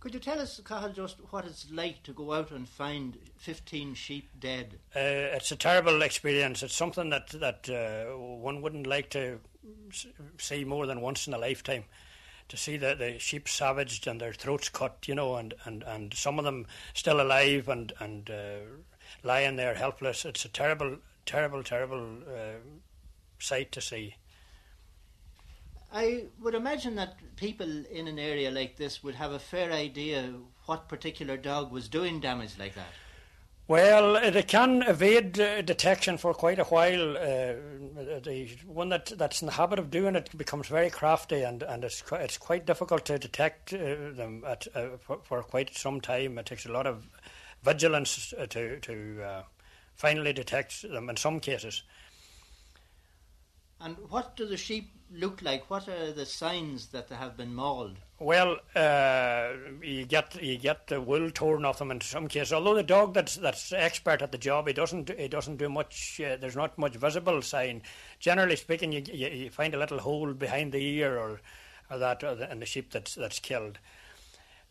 Could 0.02 0.14
you 0.14 0.20
tell 0.20 0.40
us, 0.40 0.60
Cathal, 0.64 0.92
just 0.92 1.18
what 1.30 1.44
it's 1.44 1.70
like 1.70 2.02
to 2.02 2.12
go 2.12 2.32
out 2.32 2.50
and 2.50 2.68
find 2.68 3.16
15 3.38 3.94
sheep 3.94 4.30
dead? 4.40 4.80
Uh, 4.96 5.30
it's 5.36 5.52
a 5.52 5.56
terrible 5.56 6.02
experience. 6.02 6.64
It's 6.64 6.74
something 6.74 7.10
that, 7.10 7.28
that 7.28 7.70
uh, 7.70 8.16
one 8.16 8.62
wouldn't 8.62 8.88
like 8.88 9.10
to 9.10 9.38
see 10.38 10.64
more 10.64 10.86
than 10.86 11.02
once 11.02 11.28
in 11.28 11.34
a 11.34 11.38
lifetime. 11.38 11.84
To 12.48 12.56
see 12.56 12.76
the, 12.76 12.96
the 12.96 13.20
sheep 13.20 13.48
savaged 13.48 14.08
and 14.08 14.20
their 14.20 14.32
throats 14.32 14.68
cut, 14.68 15.06
you 15.06 15.14
know, 15.14 15.36
and, 15.36 15.54
and, 15.66 15.84
and 15.84 16.12
some 16.12 16.36
of 16.40 16.44
them 16.44 16.66
still 16.94 17.20
alive 17.20 17.68
and, 17.68 17.92
and 18.00 18.28
uh, 18.28 18.56
lying 19.22 19.54
there 19.54 19.74
helpless. 19.74 20.24
It's 20.24 20.44
a 20.44 20.48
terrible, 20.48 20.96
terrible, 21.26 21.62
terrible 21.62 22.18
uh, 22.26 22.58
sight 23.38 23.70
to 23.70 23.80
see. 23.80 24.16
I 25.92 26.24
would 26.40 26.54
imagine 26.54 26.94
that 26.96 27.16
people 27.36 27.84
in 27.86 28.08
an 28.08 28.18
area 28.18 28.50
like 28.50 28.76
this 28.76 29.02
would 29.02 29.14
have 29.16 29.32
a 29.32 29.38
fair 29.38 29.70
idea 29.72 30.32
what 30.64 30.88
particular 30.88 31.36
dog 31.36 31.70
was 31.70 31.88
doing 31.88 32.20
damage 32.20 32.58
like 32.58 32.74
that. 32.74 32.86
Well, 33.68 34.30
they 34.30 34.42
can 34.42 34.82
evade 34.82 35.38
uh, 35.38 35.62
detection 35.62 36.18
for 36.18 36.34
quite 36.34 36.58
a 36.58 36.64
while. 36.64 37.16
Uh, 37.16 37.54
the 38.20 38.48
one 38.66 38.88
that, 38.88 39.12
that's 39.16 39.40
in 39.40 39.46
the 39.46 39.52
habit 39.52 39.78
of 39.78 39.90
doing 39.90 40.16
it 40.16 40.36
becomes 40.36 40.66
very 40.66 40.90
crafty, 40.90 41.42
and, 41.42 41.62
and 41.62 41.84
it's 41.84 42.02
quite, 42.02 42.22
it's 42.22 42.38
quite 42.38 42.66
difficult 42.66 43.04
to 43.06 43.18
detect 43.18 43.72
uh, 43.72 44.12
them 44.12 44.42
at, 44.46 44.66
uh, 44.74 44.96
for, 44.98 45.20
for, 45.22 45.42
quite 45.42 45.74
some 45.74 46.00
time. 46.00 46.38
It 46.38 46.46
takes 46.46 46.66
a 46.66 46.72
lot 46.72 46.86
of 46.86 47.06
vigilance 47.62 48.34
uh, 48.36 48.46
to 48.46 48.80
to 48.80 49.22
uh, 49.22 49.42
finally 49.94 50.32
detect 50.32 50.82
them 50.82 51.08
in 51.08 51.16
some 51.16 51.38
cases. 51.38 51.82
And 53.80 53.96
what 54.10 54.36
do 54.36 54.46
the 54.46 54.56
sheep 54.56 54.90
look 55.14 55.42
like? 55.42 55.70
What 55.70 55.88
are 55.88 56.12
the 56.12 56.26
signs 56.26 56.88
that 56.88 57.08
they 57.08 57.14
have 57.14 57.36
been 57.36 57.54
mauled? 57.54 57.96
Well, 58.18 58.58
uh, 58.74 59.52
you 59.82 60.04
get 60.06 60.40
you 60.42 60.56
get 60.56 60.86
the 60.86 61.00
wool 61.00 61.30
torn 61.30 61.64
off 61.64 61.78
them 61.78 61.90
in 61.90 62.00
some 62.00 62.28
cases. 62.28 62.52
Although 62.52 62.74
the 62.74 62.82
dog 62.82 63.14
that's 63.14 63.36
that's 63.36 63.72
expert 63.72 64.22
at 64.22 64.32
the 64.32 64.38
job, 64.38 64.66
he 64.68 64.72
doesn't 64.72 65.10
he 65.18 65.28
doesn't 65.28 65.56
do 65.56 65.68
much. 65.68 66.20
Uh, 66.20 66.36
there's 66.36 66.56
not 66.56 66.78
much 66.78 66.94
visible 66.94 67.42
sign. 67.42 67.82
Generally 68.18 68.56
speaking, 68.56 68.92
you, 68.92 69.02
you, 69.12 69.28
you 69.28 69.50
find 69.50 69.74
a 69.74 69.78
little 69.78 69.98
hole 69.98 70.32
behind 70.32 70.72
the 70.72 70.84
ear 70.84 71.18
or 71.18 71.40
or 71.90 71.98
that 71.98 72.22
or 72.22 72.34
the, 72.34 72.46
the 72.46 72.66
sheep 72.66 72.92
that's 72.92 73.14
that's 73.14 73.40
killed. 73.40 73.78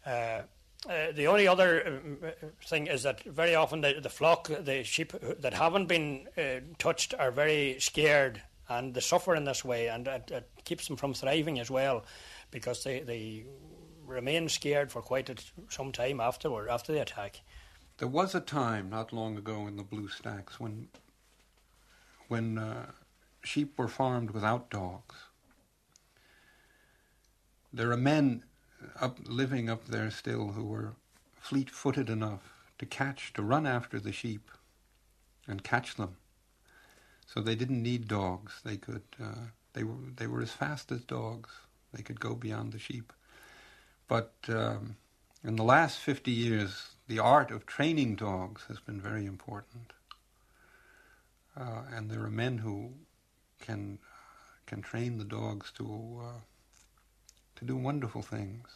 Uh, 0.06 0.42
uh, 0.90 1.12
the 1.14 1.28
only 1.28 1.48
other 1.48 1.86
um, 1.86 2.18
thing 2.66 2.88
is 2.88 3.04
that 3.04 3.22
very 3.24 3.54
often 3.54 3.82
the, 3.82 4.00
the 4.02 4.10
flock, 4.10 4.48
the 4.48 4.84
sheep 4.84 5.14
that 5.40 5.54
haven't 5.54 5.86
been 5.86 6.28
uh, 6.36 6.60
touched, 6.80 7.14
are 7.20 7.30
very 7.30 7.76
scared 7.80 8.42
and 8.78 8.94
they 8.94 9.02
suffer 9.02 9.36
in 9.36 9.44
this 9.44 9.66
way, 9.66 9.88
and 9.88 10.08
it, 10.08 10.32
it 10.32 10.50
keeps 10.64 10.88
them 10.88 10.98
from 10.98 11.14
thriving 11.14 11.60
as 11.60 11.70
well, 11.70 12.06
because 12.52 12.84
they, 12.84 13.02
they 13.02 13.46
remain 14.06 14.50
scared 14.50 14.92
for 14.92 15.02
quite 15.02 15.30
a, 15.30 15.36
some 15.70 15.92
time 15.92 16.20
afterward, 16.20 16.70
after 16.70 16.94
the 16.94 17.02
attack. 17.02 17.42
There 17.98 18.08
was 18.08 18.34
a 18.36 18.40
time 18.40 18.90
not 18.90 19.14
long 19.14 19.38
ago 19.38 19.68
in 19.68 19.76
the 19.76 19.84
Blue 19.84 20.08
Stacks 20.08 20.60
when 20.60 20.88
when 22.28 22.58
uh, 22.58 22.86
sheep 23.44 23.78
were 23.78 23.90
farmed 23.90 24.32
without 24.32 24.70
dogs. 24.70 25.16
There 27.74 27.92
are 27.92 27.98
men 27.98 28.44
up 29.00 29.20
living 29.26 29.70
up 29.70 29.86
there 29.86 30.10
still 30.10 30.54
who 30.54 30.64
were 30.64 30.94
fleet-footed 31.42 32.10
enough 32.10 32.54
to 32.80 32.86
catch, 32.86 33.34
to 33.34 33.42
run 33.44 33.68
after 33.68 34.00
the 34.00 34.14
sheep 34.14 34.50
and 35.46 35.62
catch 35.62 35.96
them 35.96 36.16
so 37.34 37.42
they 37.42 37.56
didn't 37.56 37.82
need 37.82 38.08
dogs. 38.08 38.62
They 38.64 38.78
could. 38.78 39.04
Uh, 39.22 39.48
they 39.74 39.84
were. 39.84 39.96
They 40.16 40.28
were 40.28 40.42
as 40.42 40.52
fast 40.52 40.92
as 40.92 41.02
dogs. 41.04 41.50
They 41.94 42.04
could 42.04 42.20
go 42.20 42.36
beyond 42.36 42.74
the 42.74 42.80
sheep. 42.80 43.14
But 44.08 44.34
um, 44.50 44.98
in 45.44 45.56
the 45.56 45.64
last 45.64 46.00
fifty 46.00 46.32
years, 46.32 46.90
the 47.08 47.20
art 47.20 47.52
of 47.52 47.66
training 47.66 48.16
dogs 48.16 48.64
has 48.68 48.80
been 48.80 49.00
very 49.00 49.26
important. 49.26 49.94
Uh, 51.58 51.84
and 51.94 52.10
there 52.10 52.24
are 52.24 52.30
men 52.30 52.58
who 52.60 52.94
can 53.62 54.00
can 54.66 54.82
train 54.82 55.18
the 55.18 55.26
dogs 55.26 55.72
to 55.78 56.22
uh, 56.22 56.40
to 57.56 57.66
do 57.66 57.76
wonderful 57.76 58.22
things, 58.22 58.68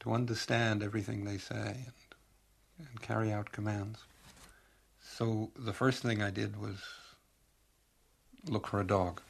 to 0.00 0.12
understand 0.12 0.82
everything 0.82 1.24
they 1.24 1.38
say, 1.38 1.86
and, 1.86 2.88
and 2.88 3.00
carry 3.00 3.32
out 3.32 3.52
commands. 3.52 3.98
So 5.16 5.52
the 5.56 5.72
first 5.72 6.02
thing 6.02 6.20
I 6.20 6.30
did 6.30 6.60
was 6.60 6.78
look 8.48 8.66
for 8.66 8.80
a 8.80 8.86
dog. 8.86 9.20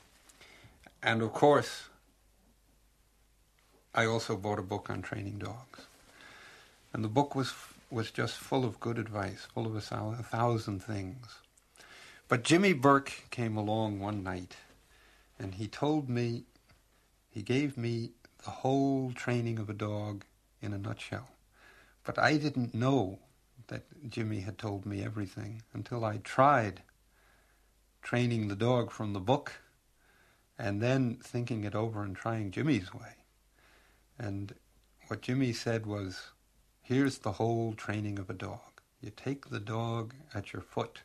And 1.03 1.21
of 1.21 1.35
course, 1.35 1.89
I 3.95 4.07
also 4.07 4.35
bought 4.35 4.59
a 4.59 4.63
book 4.63 4.89
on 4.89 5.03
training 5.03 5.41
dogs. 5.41 5.81
And 6.95 7.05
the 7.05 7.09
book 7.09 7.35
was 7.35 7.53
was 7.91 8.11
just 8.11 8.37
full 8.39 8.65
of 8.65 8.81
good 8.81 8.99
advice, 8.99 9.47
full 9.53 9.67
of 9.67 9.75
a, 9.77 9.95
a 9.95 10.23
thousand 10.23 10.83
things. 10.83 11.27
But 12.29 12.45
Jimmy 12.45 12.73
Burke 12.73 13.25
came 13.31 13.59
along 13.59 14.01
one 14.01 14.23
night 14.23 14.57
and 15.39 15.55
he 15.57 15.69
told 15.69 16.09
me, 16.09 16.45
he 17.31 17.43
gave 17.43 17.77
me 17.77 18.13
the 18.43 18.51
whole 18.51 19.13
training 19.13 19.59
of 19.59 19.69
a 19.69 19.75
dog 19.75 20.25
in 20.63 20.73
a 20.73 20.79
nutshell. 20.79 21.29
But 22.05 22.19
I 22.19 22.39
didn't 22.39 22.73
know 22.73 23.19
that 23.69 23.85
Jimmy 24.09 24.41
had 24.41 24.59
told 24.59 24.87
me 24.87 25.03
everything 25.05 25.63
until 25.73 26.05
I 26.05 26.19
tried 26.19 26.83
training 28.03 28.49
the 28.49 28.57
dog 28.57 28.91
from 28.91 29.13
the 29.13 29.21
book 29.21 29.53
and 30.59 30.81
then 30.81 31.19
thinking 31.23 31.65
it 31.65 31.75
over 31.75 32.03
and 32.03 32.15
trying 32.15 32.51
Jimmy's 32.51 32.93
way. 32.95 33.17
And 34.19 34.55
what 35.09 35.23
Jimmy 35.23 35.53
said 35.53 35.87
was, 35.87 36.31
here's 36.83 37.19
the 37.19 37.33
whole 37.33 37.73
training 37.75 38.19
of 38.19 38.31
a 38.31 38.35
dog. 38.35 38.81
You 39.01 39.11
take 39.11 39.51
the 39.51 39.61
dog 39.61 40.15
at 40.35 40.53
your 40.53 40.63
foot 40.63 41.03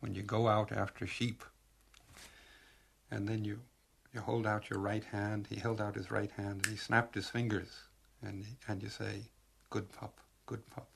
when 0.00 0.14
you 0.14 0.22
go 0.22 0.48
out 0.48 0.72
after 0.72 1.06
sheep. 1.06 1.44
And 3.10 3.28
then 3.28 3.44
you, 3.44 3.60
you 4.12 4.20
hold 4.20 4.46
out 4.46 4.70
your 4.70 4.80
right 4.80 5.04
hand. 5.04 5.46
He 5.48 5.56
held 5.56 5.80
out 5.80 5.94
his 5.94 6.10
right 6.10 6.30
hand 6.32 6.62
and 6.64 6.66
he 6.66 6.76
snapped 6.76 7.14
his 7.14 7.28
fingers. 7.28 7.68
And, 8.22 8.44
and 8.68 8.82
you 8.82 8.88
say, 8.88 9.30
good 9.70 9.90
pup, 9.92 10.20
good 10.46 10.68
pup. 10.70 10.88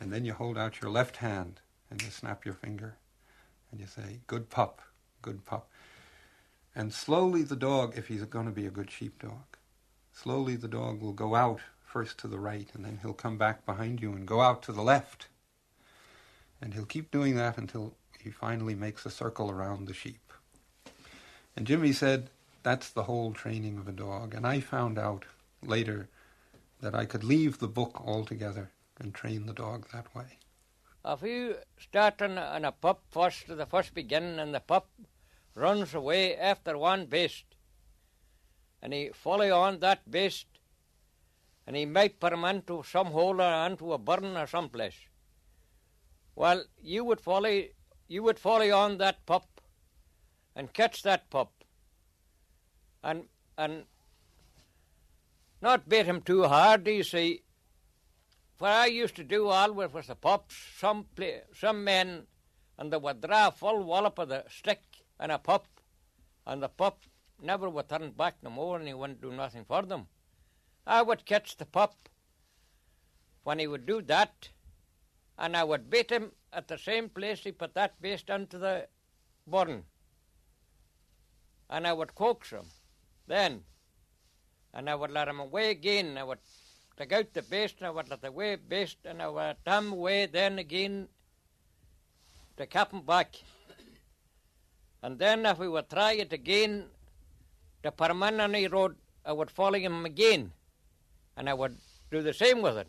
And 0.00 0.12
then 0.12 0.24
you 0.24 0.32
hold 0.32 0.56
out 0.56 0.80
your 0.80 0.90
left 0.90 1.16
hand 1.16 1.60
and 1.90 2.02
you 2.02 2.10
snap 2.10 2.44
your 2.44 2.54
finger 2.54 2.96
and 3.70 3.80
you 3.80 3.86
say, 3.86 4.20
Good 4.26 4.50
pup, 4.50 4.80
good 5.22 5.44
pup. 5.44 5.68
And 6.74 6.92
slowly 6.92 7.42
the 7.42 7.56
dog, 7.56 7.96
if 7.96 8.08
he's 8.08 8.22
going 8.24 8.46
to 8.46 8.52
be 8.52 8.66
a 8.66 8.70
good 8.70 8.90
sheepdog, 8.90 9.56
slowly 10.12 10.56
the 10.56 10.68
dog 10.68 11.00
will 11.00 11.12
go 11.12 11.34
out 11.34 11.60
first 11.84 12.18
to 12.18 12.28
the 12.28 12.38
right 12.38 12.68
and 12.74 12.84
then 12.84 12.98
he'll 13.02 13.14
come 13.14 13.38
back 13.38 13.64
behind 13.66 14.00
you 14.00 14.12
and 14.12 14.26
go 14.26 14.40
out 14.40 14.62
to 14.62 14.72
the 14.72 14.82
left. 14.82 15.26
And 16.60 16.74
he'll 16.74 16.84
keep 16.84 17.10
doing 17.10 17.36
that 17.36 17.58
until 17.58 17.94
he 18.20 18.30
finally 18.30 18.74
makes 18.74 19.06
a 19.06 19.10
circle 19.10 19.50
around 19.50 19.86
the 19.86 19.94
sheep. 19.94 20.32
And 21.56 21.66
Jimmy 21.66 21.92
said, 21.92 22.30
That's 22.62 22.90
the 22.90 23.04
whole 23.04 23.32
training 23.32 23.78
of 23.78 23.88
a 23.88 23.92
dog. 23.92 24.34
And 24.34 24.46
I 24.46 24.60
found 24.60 24.98
out 24.98 25.24
later 25.62 26.08
that 26.80 26.94
I 26.94 27.04
could 27.04 27.24
leave 27.24 27.58
the 27.58 27.68
book 27.68 28.00
altogether 28.04 28.70
and 28.98 29.14
train 29.14 29.46
the 29.46 29.52
dog 29.52 29.86
that 29.92 30.14
way. 30.14 30.38
If 31.04 31.22
you 31.22 31.56
start 31.78 32.20
on 32.20 32.36
a, 32.36 32.42
on 32.42 32.64
a 32.64 32.72
pup 32.72 33.02
first, 33.10 33.46
the 33.48 33.66
first 33.66 33.94
beginning, 33.94 34.38
and 34.38 34.54
the 34.54 34.60
pup 34.60 34.88
runs 35.54 35.94
away 35.94 36.36
after 36.36 36.76
one 36.76 37.06
beast, 37.06 37.44
and 38.82 38.92
he 38.92 39.10
follow 39.14 39.50
on 39.50 39.80
that 39.80 40.10
beast, 40.10 40.46
and 41.66 41.76
he 41.76 41.86
might 41.86 42.20
put 42.20 42.32
him 42.32 42.44
into 42.44 42.82
some 42.82 43.08
hole 43.08 43.40
or 43.40 43.66
into 43.66 43.92
a 43.92 43.98
burn 43.98 44.36
or 44.36 44.46
some 44.46 44.68
place. 44.68 44.96
Well, 46.34 46.64
you 46.80 47.04
would 47.04 47.20
follow, 47.20 47.64
you 48.06 48.22
would 48.22 48.38
follow 48.38 48.70
on 48.70 48.98
that 48.98 49.24
pup, 49.26 49.60
and 50.54 50.72
catch 50.72 51.02
that 51.02 51.30
pup, 51.30 51.52
and 53.02 53.24
and 53.56 53.84
not 55.60 55.88
beat 55.88 56.06
him 56.06 56.20
too 56.20 56.44
hard, 56.44 56.84
do 56.84 56.90
you 56.90 57.02
see. 57.02 57.42
What 58.58 58.72
I 58.72 58.86
used 58.86 59.14
to 59.16 59.24
do 59.24 59.48
always 59.48 59.92
was 59.92 60.08
the 60.08 60.16
pups, 60.16 60.56
some 60.78 61.06
play, 61.14 61.42
some 61.54 61.84
men, 61.84 62.26
and 62.76 62.92
they 62.92 62.96
would 62.96 63.20
draw 63.20 63.48
a 63.48 63.52
full 63.52 63.84
wallop 63.84 64.18
of 64.18 64.28
the 64.28 64.44
stick 64.48 64.82
and 65.20 65.30
a 65.30 65.38
pup, 65.38 65.68
and 66.44 66.60
the 66.60 66.68
pup 66.68 67.04
never 67.40 67.70
would 67.70 67.88
turn 67.88 68.10
back 68.10 68.36
no 68.42 68.50
more, 68.50 68.78
and 68.78 68.88
he 68.88 68.94
wouldn't 68.94 69.20
do 69.20 69.30
nothing 69.30 69.64
for 69.64 69.82
them. 69.82 70.08
I 70.84 71.02
would 71.02 71.24
catch 71.24 71.56
the 71.56 71.66
pup 71.66 72.08
when 73.44 73.60
he 73.60 73.68
would 73.68 73.86
do 73.86 74.02
that, 74.02 74.48
and 75.38 75.56
I 75.56 75.62
would 75.62 75.88
beat 75.88 76.10
him 76.10 76.32
at 76.52 76.66
the 76.66 76.78
same 76.78 77.08
place 77.08 77.40
he 77.40 77.52
put 77.52 77.74
that 77.74 78.02
beast 78.02 78.28
into 78.28 78.58
the 78.58 78.88
burn. 79.46 79.84
And 81.70 81.86
I 81.86 81.92
would 81.92 82.16
coax 82.16 82.50
him 82.50 82.66
then, 83.28 83.62
and 84.74 84.90
I 84.90 84.96
would 84.96 85.12
let 85.12 85.28
him 85.28 85.38
away 85.38 85.70
again. 85.70 86.18
I 86.18 86.24
would 86.24 86.40
take 86.98 87.12
out 87.12 87.32
the 87.32 87.42
best 87.42 87.76
and 87.78 87.86
I 87.86 87.90
would 87.90 88.10
let 88.10 88.20
the 88.20 88.28
away 88.28 88.56
best 88.56 88.96
and 89.04 89.22
I 89.22 89.28
would 89.28 89.56
let 89.64 89.78
him 89.78 89.92
away 89.92 90.26
then 90.26 90.58
again 90.58 91.08
to 92.56 92.64
him 92.64 93.02
back. 93.02 93.36
And 95.02 95.18
then 95.18 95.46
if 95.46 95.58
we 95.58 95.68
would 95.68 95.88
try 95.88 96.14
it 96.14 96.32
again, 96.32 96.86
the 97.82 97.92
permanent 97.92 98.72
road, 98.72 98.96
I 99.24 99.32
would 99.32 99.50
follow 99.50 99.78
him 99.78 100.04
again, 100.04 100.52
and 101.36 101.48
I 101.48 101.54
would 101.54 101.76
do 102.10 102.20
the 102.20 102.32
same 102.32 102.62
with 102.62 102.76
it. 102.76 102.88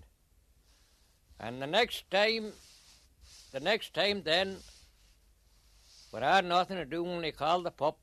And 1.39 1.62
the 1.62 1.67
next 1.67 2.10
time, 2.10 2.54
the 3.52 3.60
next 3.60 3.93
time 3.93 4.24
then, 4.24 4.58
but 6.12 6.24
I 6.24 6.38
had 6.38 6.45
nothing 6.45 6.78
to 6.78 6.86
do 6.86 7.04
when 7.04 7.24
he 7.24 7.32
called 7.32 7.65
the 7.65 7.72
pup, 7.72 8.00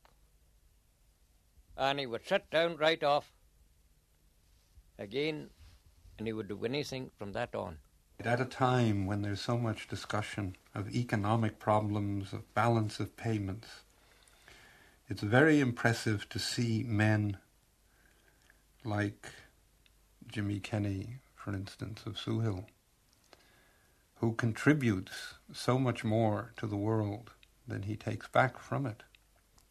and 1.77 1.99
he 1.99 2.07
would 2.07 2.27
sit 2.27 2.49
down 2.51 2.77
right 2.77 3.03
off 3.03 3.33
again, 4.99 5.51
and 6.19 6.27
he 6.27 6.33
would 6.33 6.49
do 6.49 6.65
anything 6.65 7.11
from 7.19 7.33
that 7.33 7.55
on. 7.55 7.79
At 8.21 8.41
a 8.41 8.47
time 8.47 9.07
when 9.07 9.23
there's 9.23 9.41
so 9.41 9.59
much 9.59 9.89
discussion 9.89 10.57
of 10.75 10.95
economic 10.95 11.59
problems, 11.59 12.33
of 12.33 12.55
balance 12.55 12.99
of 12.99 13.17
payments, 13.17 13.69
it's 15.09 15.23
very 15.23 15.61
impressive 15.61 16.29
to 16.31 16.39
see 16.39 16.83
men 16.83 17.37
like 18.85 19.31
Jimmy 20.27 20.59
Kenny, 20.59 21.19
for 21.35 21.53
instance, 21.53 22.03
of 22.07 22.17
Suhill, 22.17 22.65
who 24.17 24.33
contributes 24.33 25.35
so 25.53 25.79
much 25.79 26.03
more 26.03 26.53
to 26.57 26.67
the 26.67 26.77
world 26.77 27.33
than 27.69 27.83
he 27.83 27.97
takes 27.97 28.29
back 28.29 28.59
from 28.59 28.87
it, 28.87 29.03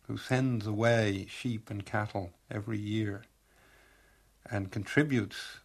who 0.07 0.17
sends 0.17 0.67
away 0.67 1.25
sheep 1.27 1.69
and 1.69 1.85
cattle 1.85 2.31
every 2.49 2.77
year 2.77 3.23
and 4.49 4.71
contributes 4.71 5.57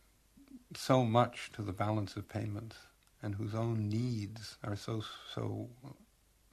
so 0.74 1.04
much 1.04 1.50
to 1.52 1.62
the 1.62 1.72
balance 1.72 2.16
of 2.16 2.28
payments 2.28 2.76
and 3.22 3.34
whose 3.34 3.54
own 3.54 3.88
needs 3.88 4.56
are 4.64 4.76
so 4.76 5.02
so 5.34 5.68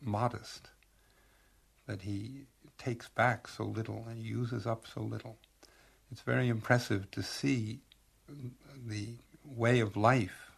modest 0.01 0.69
that 1.87 2.01
he 2.01 2.41
takes 2.77 3.07
back 3.09 3.47
so 3.47 3.63
little 3.63 4.05
and 4.09 4.21
uses 4.21 4.67
up 4.67 4.85
so 4.93 5.01
little. 5.01 5.37
It's 6.11 6.21
very 6.21 6.47
impressive 6.49 7.09
to 7.11 7.23
see 7.23 7.79
the 8.85 9.15
way 9.45 9.79
of 9.79 9.97
life 9.97 10.51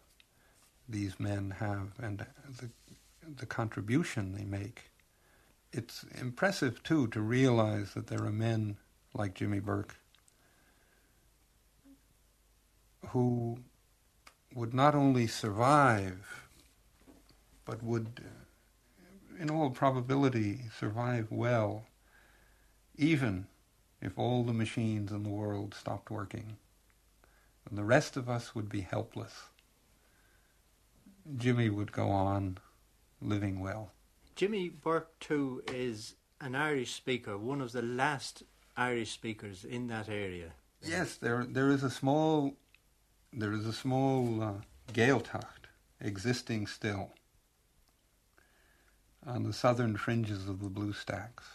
these 0.88 1.20
men 1.20 1.52
have 1.60 1.92
and 2.02 2.26
the, 2.60 2.70
the 3.38 3.46
contribution 3.46 4.34
they 4.34 4.46
make. 4.46 4.92
It's 5.72 6.04
impressive, 6.20 6.82
too, 6.82 7.08
to 7.10 7.22
realize 7.22 7.94
that 7.94 8.08
there 8.08 8.26
are 8.26 8.32
men 8.32 8.78
like 9.14 9.36
Jimmy 9.36 9.60
Burke 9.60 9.96
who 13.12 13.60
would 14.54 14.74
not 14.74 14.96
only 14.96 15.28
survive, 15.28 16.48
but 17.66 17.84
would, 17.84 18.22
in 19.40 19.50
all 19.50 19.70
probability, 19.70 20.62
survive 20.78 21.28
well, 21.30 21.86
even 22.98 23.48
if 24.02 24.18
all 24.18 24.44
the 24.44 24.54
machines 24.54 25.12
in 25.12 25.24
the 25.24 25.30
world 25.30 25.74
stopped 25.74 26.10
working. 26.10 26.58
And 27.68 27.78
the 27.78 27.84
rest 27.84 28.18
of 28.18 28.30
us 28.30 28.56
would 28.56 28.70
be 28.70 28.82
helpless. 28.82 29.50
Jimmy 31.38 31.70
would 31.70 31.92
go 31.92 32.10
on 32.10 32.58
living 33.22 33.60
well. 33.60 33.92
Jimmy 34.36 34.70
Burke, 34.70 35.20
too, 35.20 35.62
is 35.68 36.16
an 36.42 36.56
Irish 36.56 36.94
speaker, 36.94 37.38
one 37.38 37.62
of 37.62 37.72
the 37.72 37.82
last 37.82 38.44
Irish 38.78 39.12
speakers 39.12 39.66
in 39.66 39.88
that 39.88 40.10
area. 40.10 40.54
Yes, 40.82 41.16
there 41.16 41.46
there 41.48 41.70
is 41.70 41.84
a 41.84 41.90
small 41.90 42.56
there 43.32 43.54
is 43.54 43.66
a 43.66 43.74
small 43.74 44.42
uh, 44.42 44.54
Gaeltacht 44.94 45.68
existing 46.02 46.68
still 46.68 47.12
on 49.26 49.44
the 49.44 49.54
southern 49.54 49.98
fringes 49.98 50.48
of 50.48 50.62
the 50.62 50.70
Blue 50.70 50.94
Stacks. 50.94 51.46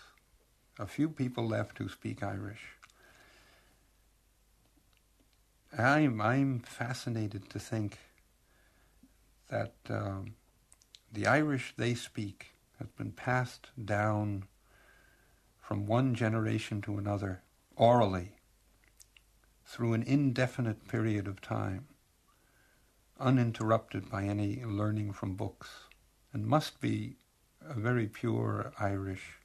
A 0.78 0.86
few 0.86 1.08
people 1.08 1.46
left 1.46 1.78
who 1.78 1.88
speak 1.88 2.22
Irish. 2.22 2.62
I'm 5.76 6.20
I'm 6.20 6.60
fascinated 6.60 7.50
to 7.50 7.58
think 7.58 7.98
that 9.48 9.74
um, 9.88 10.34
the 11.12 11.26
Irish 11.26 11.74
they 11.76 11.94
speak 11.94 12.52
has 12.78 12.88
been 12.90 13.12
passed 13.12 13.70
down 13.82 14.44
from 15.60 15.86
one 15.86 16.14
generation 16.14 16.80
to 16.82 16.98
another 16.98 17.42
orally 17.76 18.33
through 19.66 19.92
an 19.92 20.02
indefinite 20.02 20.86
period 20.88 21.26
of 21.26 21.40
time, 21.40 21.86
uninterrupted 23.18 24.10
by 24.10 24.24
any 24.24 24.64
learning 24.64 25.12
from 25.12 25.34
books, 25.34 25.70
and 26.32 26.46
must 26.46 26.80
be 26.80 27.16
a 27.66 27.74
very 27.74 28.06
pure 28.06 28.72
Irish. 28.78 29.38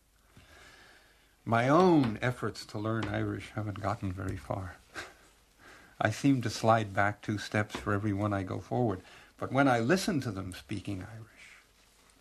My 1.46 1.70
own 1.70 2.20
efforts 2.22 2.66
to 2.68 2.80
learn 2.80 3.08
Irish 3.08 3.52
haven't 3.56 3.82
gotten 3.82 4.12
very 4.12 4.38
far. 4.38 4.78
I 6.02 6.12
seem 6.12 6.42
to 6.42 6.50
slide 6.50 6.94
back 6.94 7.22
two 7.22 7.38
steps 7.38 7.76
for 7.76 7.94
every 7.94 8.14
one 8.14 8.34
I 8.34 8.44
go 8.44 8.60
forward. 8.60 9.02
But 9.38 9.52
when 9.52 9.68
I 9.68 9.80
listen 9.80 10.20
to 10.22 10.32
them 10.32 10.54
speaking 10.54 11.02
Irish, 11.02 11.40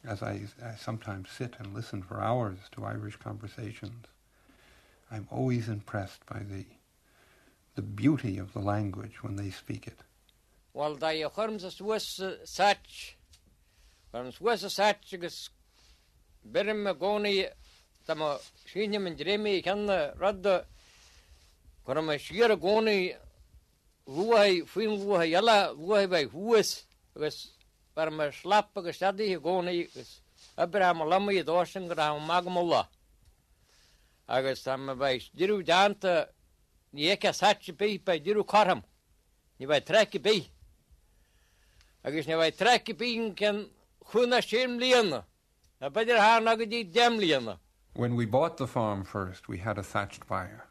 as 0.05 0.23
I, 0.23 0.43
I 0.65 0.77
sometimes 0.77 1.31
sit 1.31 1.55
and 1.59 1.75
listen 1.75 2.03
for 2.03 2.21
hours 2.21 2.59
to 2.73 2.85
Irish 2.85 3.17
conversations, 3.17 4.07
I'm 5.11 5.27
always 5.31 5.69
impressed 5.69 6.25
by 6.27 6.41
the 6.41 6.65
the 7.79 7.83
beauty 7.83 8.39
of 8.39 8.53
the 8.55 8.59
language 8.59 9.23
when 9.23 9.37
they 9.37 9.51
speak 9.51 9.87
it. 9.87 10.01
Well, 10.75 10.97
da 10.97 11.11
je 11.13 11.29
chorms 11.29 11.63
a 11.63 11.71
Swiss 11.71 12.21
sach, 12.45 13.17
chorm 14.11 14.33
Swiss 14.33 14.63
sach 14.75 15.13
agus 15.13 15.51
birim 16.53 16.91
a 16.91 16.95
goni 16.95 17.47
da 18.05 18.15
ma 18.17 18.37
shinja 18.71 19.01
min 19.01 19.15
dremi 19.17 19.63
kanna 19.63 20.13
radda 20.19 20.65
chorm 21.87 22.09
a 22.09 22.19
shira 22.19 22.57
goni 22.57 23.15
ruhai 24.09 24.67
fin 24.67 24.91
ruhai 25.03 25.31
yalla 25.31 25.73
ruhai 25.79 26.11
bai 26.11 26.25
huas 26.25 26.83
agus 27.15 27.37
par 27.95 28.11
ma 28.11 28.31
slap 28.33 28.77
agus 28.77 28.97
stadi 28.97 29.41
goni 29.41 29.87
Abraham 30.65 30.99
lamma 31.13 31.31
i 31.33 31.45
dosin 31.45 31.87
gra 31.87 32.09
magmulla 32.31 32.83
agus 34.27 34.65
tam 34.65 34.99
bai 34.99 35.21
diru 35.37 35.63
danta 35.63 36.27
chom, 38.45 38.83
ní 39.61 39.67
bheith 39.67 39.87
treci 39.87 40.19
bí. 40.19 40.49
agus 42.05 42.27
chuna 44.05 44.41
séim 44.41 44.79
líana, 44.79 45.25
na 45.81 45.89
dem 45.89 47.19
líana. 47.19 47.59
When 47.95 48.15
we 48.15 48.25
bought 48.25 48.57
the 48.57 48.67
farm 48.67 49.05
first, 49.05 49.49
we 49.49 49.59
had 49.59 49.77
a 49.77 49.83
thatched 49.83 50.27
byre. 50.27 50.67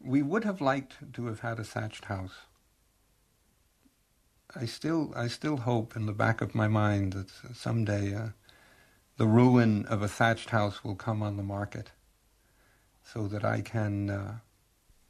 We 0.00 0.22
would 0.22 0.44
have 0.44 0.60
liked 0.60 1.12
to 1.12 1.26
have 1.26 1.40
had 1.40 1.60
a 1.60 1.64
thatched 1.64 2.06
house. 2.06 2.46
I 4.56 4.64
still, 4.64 5.12
I 5.14 5.28
still 5.28 5.58
hope 5.58 5.94
in 5.94 6.06
the 6.06 6.12
back 6.12 6.40
of 6.40 6.54
my 6.54 6.66
mind 6.66 7.12
that 7.12 7.30
someday 7.54 8.14
uh, 8.14 8.28
the 9.16 9.26
ruin 9.26 9.86
of 9.86 10.02
a 10.02 10.08
thatched 10.08 10.50
house 10.50 10.82
will 10.82 10.96
come 10.96 11.22
on 11.22 11.36
the 11.36 11.42
market, 11.42 11.92
so 13.04 13.28
that 13.28 13.44
I 13.44 13.60
can 13.60 14.10
uh, 14.10 14.38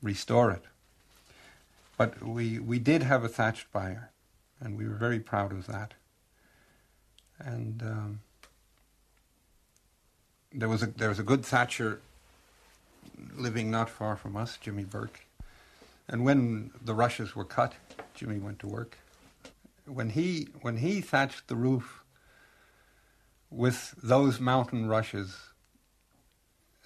restore 0.03 0.51
it. 0.51 0.63
But 1.97 2.23
we, 2.23 2.59
we 2.59 2.79
did 2.79 3.03
have 3.03 3.25
a 3.25 3.29
thatched 3.29 3.71
byre, 3.73 4.11
and 4.61 4.77
we 4.77 4.89
were 4.89 4.95
very 4.95 5.21
proud 5.21 5.53
of 5.53 5.67
that. 5.67 5.95
And 7.39 7.83
um, 7.83 8.21
there 10.53 10.69
was 10.69 10.83
a 10.83 10.87
there 10.87 11.09
was 11.09 11.19
a 11.19 11.23
good 11.23 11.45
thatcher 11.45 12.01
living 13.37 13.71
not 13.71 13.89
far 13.89 14.17
from 14.17 14.37
us, 14.37 14.59
Jimmy 14.61 14.85
Burke. 14.85 15.21
And 16.09 16.25
when 16.25 16.71
the 16.83 16.95
rushes 16.95 17.37
were 17.37 17.45
cut, 17.45 17.75
Jimmy 18.15 18.39
went 18.39 18.59
to 18.61 18.67
work. 18.67 18.99
When 19.87 20.11
he 20.11 20.49
when 20.63 20.79
he 20.79 21.01
thatched 21.01 21.49
the 21.49 21.57
roof 21.57 22.03
with 23.51 23.95
those 24.03 24.41
mountain 24.41 24.87
rushes, 24.87 25.37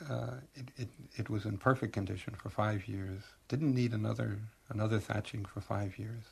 uh, 0.09 0.35
it, 0.55 0.69
it, 0.77 0.89
it 1.17 1.31
was 1.31 1.45
in 1.45 1.59
perfect 1.59 1.93
condition 1.93 2.35
for 2.35 2.49
five 2.51 2.89
years. 2.89 3.23
Didn't 3.49 3.75
need 3.75 3.93
another 3.93 4.39
another 4.69 4.99
thatching 4.99 5.45
for 5.45 5.61
five 5.61 5.99
years. 5.99 6.25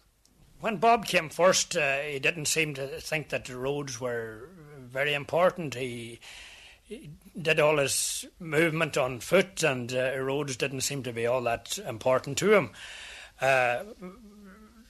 When 0.61 0.76
Bob 0.76 1.06
came 1.06 1.28
first, 1.28 1.76
uh, 1.76 1.98
he 1.98 2.18
didn't 2.18 2.46
seem 2.46 2.74
to 2.74 2.87
think 3.00 3.30
that 3.30 3.46
the 3.46 3.56
roads 3.56 4.00
were 4.00 4.48
very 4.78 5.12
important. 5.12 5.74
He, 5.74 6.20
he 6.85 7.11
did 7.40 7.58
all 7.58 7.78
his 7.78 8.26
movement 8.38 8.96
on 8.96 9.18
foot, 9.20 9.62
and 9.62 9.92
uh, 9.92 10.16
roads 10.18 10.56
didn't 10.56 10.82
seem 10.82 11.02
to 11.02 11.12
be 11.12 11.26
all 11.26 11.42
that 11.42 11.78
important 11.78 12.38
to 12.38 12.54
him. 12.54 12.70
Uh, 13.40 13.82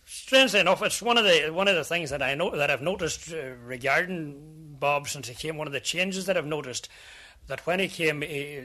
strangely 0.04 0.60
enough, 0.60 0.82
it's 0.82 1.00
one 1.00 1.16
of 1.16 1.24
the 1.24 1.50
one 1.52 1.68
of 1.68 1.74
the 1.74 1.84
things 1.84 2.10
that 2.10 2.22
I 2.22 2.34
know 2.34 2.54
that 2.54 2.70
I've 2.70 2.82
noticed 2.82 3.32
uh, 3.32 3.54
regarding 3.64 4.76
Bob 4.78 5.08
since 5.08 5.28
he 5.28 5.34
came. 5.34 5.56
One 5.56 5.66
of 5.66 5.72
the 5.72 5.80
changes 5.80 6.26
that 6.26 6.36
I've 6.36 6.44
noticed 6.44 6.90
that 7.48 7.66
when 7.66 7.80
he 7.80 7.88
came, 7.88 8.22
he, 8.22 8.60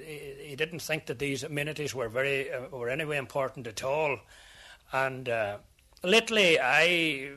he, 0.49 0.55
didn't 0.55 0.81
think 0.81 1.05
that 1.07 1.19
these 1.19 1.43
amenities 1.43 1.93
were 1.93 2.09
very 2.09 2.51
uh, 2.51 2.67
were 2.71 2.89
anyway 2.89 3.17
important 3.17 3.67
at 3.67 3.83
all, 3.83 4.19
and 4.91 5.27
uh, 5.29 5.57
lately 6.03 6.59
I 6.59 7.31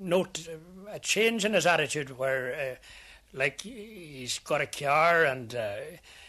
note 0.00 0.48
a 0.90 0.98
change 0.98 1.44
in 1.44 1.54
his 1.54 1.66
attitude 1.66 2.18
where, 2.18 2.54
uh, 2.54 2.76
like, 3.32 3.62
he's 3.62 4.38
got 4.38 4.60
a 4.60 4.66
car 4.66 5.24
and. 5.24 5.54
Uh, 5.54 5.76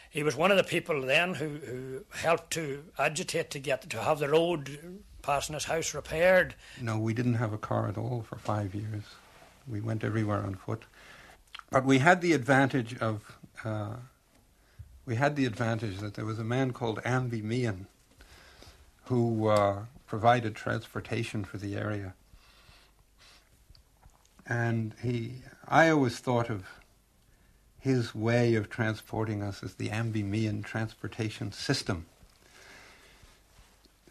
he 0.09 0.23
was 0.23 0.37
one 0.37 0.49
of 0.49 0.55
the 0.55 0.63
people 0.63 1.01
then 1.01 1.33
who, 1.33 1.57
who 1.57 2.05
helped 2.13 2.53
to 2.53 2.85
agitate 2.97 3.49
to 3.49 3.59
get 3.59 3.89
to 3.89 4.01
have 4.01 4.19
the 4.19 4.29
road 4.29 5.03
passing 5.21 5.55
his 5.55 5.65
house 5.65 5.93
repaired. 5.93 6.55
No, 6.79 6.97
we 6.97 7.13
didn't 7.13 7.33
have 7.33 7.51
a 7.51 7.57
car 7.57 7.89
at 7.89 7.97
all 7.97 8.23
for 8.25 8.37
five 8.37 8.73
years. 8.73 9.03
We 9.67 9.81
went 9.81 10.05
everywhere 10.05 10.41
on 10.41 10.55
foot. 10.55 10.83
But 11.69 11.83
we 11.83 11.97
had 11.97 12.21
the 12.21 12.31
advantage 12.31 12.97
of 12.99 13.37
uh, 13.65 13.95
we 15.05 15.15
had 15.15 15.35
the 15.35 15.45
advantage 15.45 15.99
that 15.99 16.15
there 16.15 16.25
was 16.25 16.39
a 16.39 16.43
man 16.43 16.73
called 16.73 16.99
Amby 17.03 17.43
Meehan 17.43 17.87
who 19.05 19.47
uh, 19.47 19.83
provided 20.07 20.55
transportation 20.55 21.43
for 21.43 21.57
the 21.57 21.75
area. 21.75 22.13
And 24.47 24.93
he, 25.01 25.35
I 25.67 25.89
always 25.89 26.17
thought 26.17 26.49
of 26.49 26.65
his 27.79 28.15
way 28.15 28.55
of 28.55 28.69
transporting 28.69 29.43
us 29.43 29.61
as 29.61 29.75
the 29.75 29.89
Amby 29.89 30.23
Meehan 30.23 30.63
transportation 30.63 31.51
system. 31.51 32.07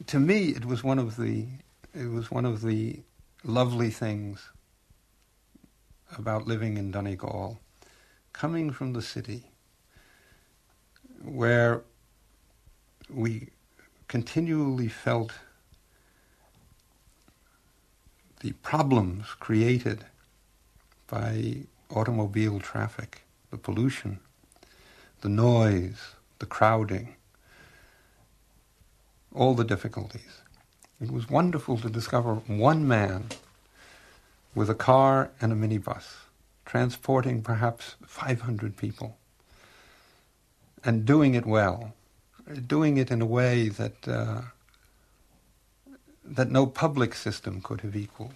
To 0.06 0.20
me, 0.20 0.50
it 0.50 0.64
was 0.64 0.84
one 0.84 0.98
of 0.98 1.16
the, 1.16 1.46
it 1.92 2.10
was 2.10 2.30
one 2.30 2.44
of 2.44 2.62
the 2.62 3.00
lovely 3.42 3.90
things 3.90 4.48
about 6.16 6.46
living 6.46 6.76
in 6.76 6.92
Donegal, 6.92 7.58
coming 8.32 8.70
from 8.70 8.92
the 8.92 9.02
city, 9.02 9.50
where 11.24 11.82
we 13.10 13.48
continually 14.08 14.88
felt 14.88 15.32
the 18.40 18.52
problems 18.62 19.26
created 19.40 20.04
by 21.06 21.56
automobile 21.90 22.60
traffic, 22.60 23.22
the 23.50 23.56
pollution, 23.56 24.18
the 25.22 25.28
noise, 25.28 26.14
the 26.38 26.46
crowding, 26.46 27.16
all 29.34 29.54
the 29.54 29.64
difficulties. 29.64 30.42
It 31.00 31.10
was 31.10 31.28
wonderful 31.28 31.78
to 31.78 31.88
discover 31.88 32.34
one 32.34 32.86
man 32.86 33.28
with 34.54 34.70
a 34.70 34.74
car 34.74 35.30
and 35.40 35.52
a 35.52 35.56
minibus, 35.56 36.04
transporting 36.64 37.42
perhaps 37.42 37.96
500 38.06 38.76
people, 38.76 39.16
and 40.84 41.04
doing 41.04 41.34
it 41.34 41.46
well, 41.46 41.94
doing 42.66 42.96
it 42.96 43.10
in 43.10 43.22
a 43.22 43.26
way 43.26 43.68
that 43.68 44.08
uh, 44.08 44.42
that 46.24 46.50
no 46.50 46.66
public 46.66 47.14
system 47.14 47.60
could 47.60 47.80
have 47.82 47.96
equaled. 47.96 48.34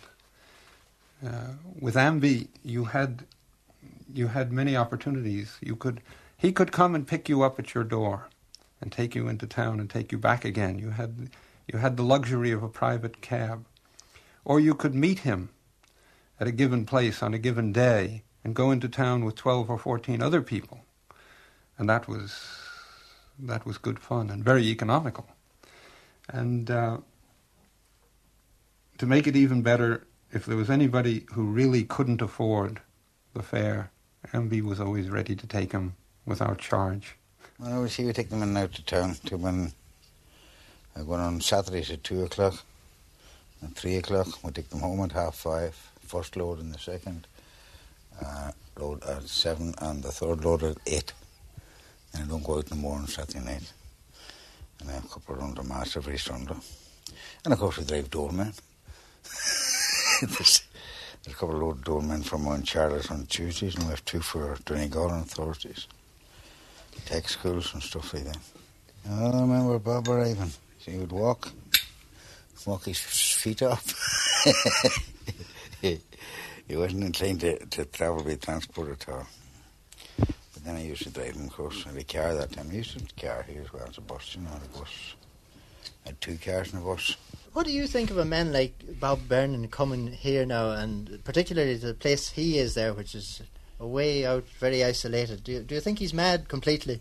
Uh, 1.24 1.52
with 1.80 1.94
Amby, 1.94 2.48
you 2.64 2.84
had 2.86 3.24
you 4.14 4.28
had 4.28 4.52
many 4.52 4.76
opportunities. 4.76 5.58
You 5.60 5.76
could 5.76 6.00
he 6.36 6.52
could 6.52 6.72
come 6.72 6.94
and 6.94 7.06
pick 7.06 7.28
you 7.28 7.42
up 7.42 7.58
at 7.58 7.74
your 7.74 7.84
door, 7.84 8.28
and 8.80 8.92
take 8.92 9.14
you 9.14 9.28
into 9.28 9.46
town 9.46 9.80
and 9.80 9.90
take 9.90 10.12
you 10.12 10.18
back 10.18 10.44
again. 10.44 10.78
You 10.78 10.90
had 10.90 11.30
you 11.66 11.78
had 11.78 11.96
the 11.96 12.02
luxury 12.02 12.52
of 12.52 12.62
a 12.62 12.68
private 12.68 13.20
cab, 13.20 13.64
or 14.44 14.60
you 14.60 14.74
could 14.74 14.94
meet 14.94 15.20
him 15.20 15.50
at 16.40 16.46
a 16.46 16.52
given 16.52 16.86
place 16.86 17.22
on 17.22 17.34
a 17.34 17.38
given 17.38 17.72
day 17.72 18.22
and 18.44 18.54
go 18.54 18.70
into 18.70 18.88
town 18.88 19.24
with 19.24 19.34
twelve 19.34 19.68
or 19.68 19.78
fourteen 19.78 20.22
other 20.22 20.40
people, 20.40 20.80
and 21.78 21.88
that 21.88 22.08
was 22.08 22.38
that 23.38 23.64
was 23.64 23.78
good 23.78 23.98
fun 23.98 24.30
and 24.30 24.44
very 24.44 24.64
economical. 24.64 25.26
And 26.28 26.70
uh, 26.70 26.98
to 28.98 29.06
make 29.06 29.26
it 29.26 29.36
even 29.36 29.62
better, 29.62 30.06
if 30.32 30.44
there 30.44 30.56
was 30.56 30.68
anybody 30.68 31.24
who 31.32 31.44
really 31.44 31.84
couldn't 31.84 32.20
afford 32.20 32.80
the 33.32 33.42
fare, 33.42 33.90
Amby 34.32 34.60
was 34.60 34.80
always 34.80 35.08
ready 35.08 35.36
to 35.36 35.46
take 35.46 35.72
him 35.72 35.94
without 36.26 36.58
charge. 36.58 37.16
Well, 37.58 37.82
we 37.82 37.88
see 37.88 38.04
we 38.04 38.12
take 38.12 38.30
them 38.30 38.42
in 38.42 38.56
out 38.56 38.72
to 38.74 38.84
town 38.84 39.16
to 39.26 39.36
when 39.36 39.72
I 40.96 41.00
on 41.00 41.40
Saturdays 41.40 41.90
at 41.90 42.02
two 42.02 42.24
o'clock 42.24 42.62
and 43.60 43.74
three 43.74 43.96
o'clock. 43.96 44.26
We 44.42 44.50
take 44.50 44.70
them 44.70 44.80
home 44.80 45.00
at 45.00 45.12
half 45.12 45.36
five. 45.36 45.74
First 46.00 46.36
load 46.36 46.58
and 46.58 46.74
the 46.74 46.78
second 46.78 47.26
uh, 48.24 48.52
load 48.78 49.04
at 49.04 49.24
seven 49.24 49.74
and 49.78 50.02
the 50.02 50.10
third 50.10 50.44
load 50.44 50.62
at 50.62 50.78
eight. 50.86 51.12
And 52.18 52.26
I 52.26 52.30
don't 52.30 52.44
go 52.44 52.58
out 52.58 52.70
no 52.70 52.76
more 52.76 52.96
on 52.96 53.06
Saturday 53.06 53.44
night. 53.44 53.72
And 54.80 54.90
I 54.90 54.94
have 54.94 55.04
a 55.04 55.08
couple 55.08 55.34
of 55.36 55.40
runs 55.40 55.58
of 55.58 55.68
mass 55.68 55.96
every 55.96 56.18
Sunday. 56.18 56.56
And 57.44 57.52
of 57.52 57.60
course 57.60 57.78
we 57.78 57.84
drive 57.84 58.10
doorman. 58.10 58.52
there's, 60.22 60.62
a 61.26 61.30
couple 61.30 61.56
of 61.56 61.62
load 61.62 61.84
doormen 61.84 62.22
from 62.22 62.44
Mount 62.44 62.64
Charles 62.64 63.10
on 63.10 63.26
Tuesdays 63.26 63.74
and 63.74 63.84
we 63.84 63.90
have 63.90 64.04
two 64.04 64.20
for 64.20 64.56
Donegal 64.64 65.10
on 65.10 65.24
Thursdays. 65.24 65.86
Tech 67.06 67.28
schools 67.28 67.72
and 67.74 67.82
stuff 67.82 68.12
like 68.14 68.24
that. 68.24 68.38
I 69.08 69.30
remember 69.40 69.78
Bob 69.78 70.08
arriving. 70.08 70.50
He 70.78 70.96
would 70.96 71.12
walk, 71.12 71.52
walk 72.66 72.86
his 72.86 72.98
feet 72.98 73.62
up. 73.62 73.82
he 75.80 76.00
wasn't 76.70 77.04
inclined 77.04 77.40
to, 77.40 77.64
to 77.66 77.84
travel 77.84 78.24
by 78.24 78.34
transport 78.34 78.90
at 78.90 79.08
all. 79.08 79.26
Then 80.68 80.76
I 80.76 80.82
used 80.82 81.04
to 81.04 81.10
drive 81.10 81.34
him, 81.34 81.46
of 81.46 81.52
course, 81.54 81.86
in 81.86 81.96
a 81.96 82.04
car 82.04 82.34
that 82.34 82.52
time. 82.52 82.68
I 82.70 82.74
used 82.74 82.92
to 82.92 82.98
have 82.98 83.08
a 83.16 83.20
car 83.26 83.42
here 83.48 83.62
as 83.62 83.72
well 83.72 83.86
as 83.88 83.96
a 83.96 84.02
bus, 84.02 84.34
you 84.34 84.42
know, 84.42 84.50
a 84.50 84.78
bus. 84.78 85.14
I 86.04 86.08
had 86.10 86.20
two 86.20 86.36
cars 86.36 86.74
and 86.74 86.82
a 86.82 86.84
bus. 86.84 87.16
What 87.54 87.64
do 87.64 87.72
you 87.72 87.86
think 87.86 88.10
of 88.10 88.18
a 88.18 88.26
man 88.26 88.52
like 88.52 88.74
Bob 89.00 89.26
Byrne 89.26 89.66
coming 89.68 90.08
here 90.08 90.44
now, 90.44 90.72
and 90.72 91.24
particularly 91.24 91.76
the 91.76 91.94
place 91.94 92.28
he 92.28 92.58
is 92.58 92.74
there, 92.74 92.92
which 92.92 93.14
is 93.14 93.40
away 93.80 94.26
out, 94.26 94.44
very 94.60 94.84
isolated? 94.84 95.42
Do 95.42 95.52
you, 95.52 95.60
do 95.60 95.74
you 95.74 95.80
think 95.80 96.00
he's 96.00 96.12
mad 96.12 96.50
completely? 96.50 97.00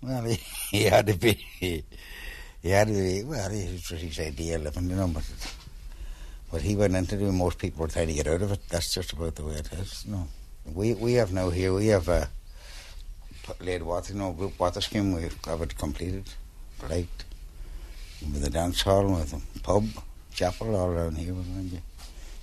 Well, 0.00 0.22
he, 0.22 0.34
he 0.70 0.84
had 0.84 1.08
to 1.08 1.14
be. 1.14 1.44
He, 1.58 1.82
he 2.62 2.68
had 2.68 2.86
to 2.86 2.94
be. 2.94 3.24
Well, 3.24 3.50
it 3.50 3.90
was 3.90 4.00
his 4.00 4.20
idea 4.20 4.54
of 4.54 4.62
living, 4.62 4.90
you 4.90 4.94
know, 4.94 5.08
but 5.08 5.24
what 6.50 6.62
he 6.62 6.76
went 6.76 6.94
into 6.94 7.16
doing, 7.16 7.36
most 7.36 7.58
people 7.58 7.82
were 7.82 7.88
trying 7.88 8.06
to 8.06 8.14
get 8.14 8.28
out 8.28 8.42
of 8.42 8.52
it. 8.52 8.68
That's 8.68 8.94
just 8.94 9.12
about 9.12 9.34
the 9.34 9.42
way 9.42 9.54
it 9.54 9.72
is. 9.72 10.06
No, 10.06 10.28
we 10.64 10.94
we 10.94 11.14
have 11.14 11.32
now 11.32 11.50
here. 11.50 11.72
We 11.72 11.88
have 11.88 12.08
uh, 12.08 12.26
a 13.60 13.64
laid 13.64 13.82
water, 13.82 14.12
you 14.12 14.18
know, 14.18 14.52
water 14.58 14.80
scheme. 14.80 15.12
We 15.12 15.28
have 15.46 15.62
it 15.62 15.76
completed, 15.76 16.24
right, 16.82 17.08
with 18.22 18.44
a 18.46 18.50
dance 18.50 18.82
hall, 18.82 19.06
with 19.06 19.32
a 19.32 19.60
pub, 19.60 19.84
chapel 20.32 20.76
all 20.76 20.88
around 20.88 21.16
here. 21.18 21.34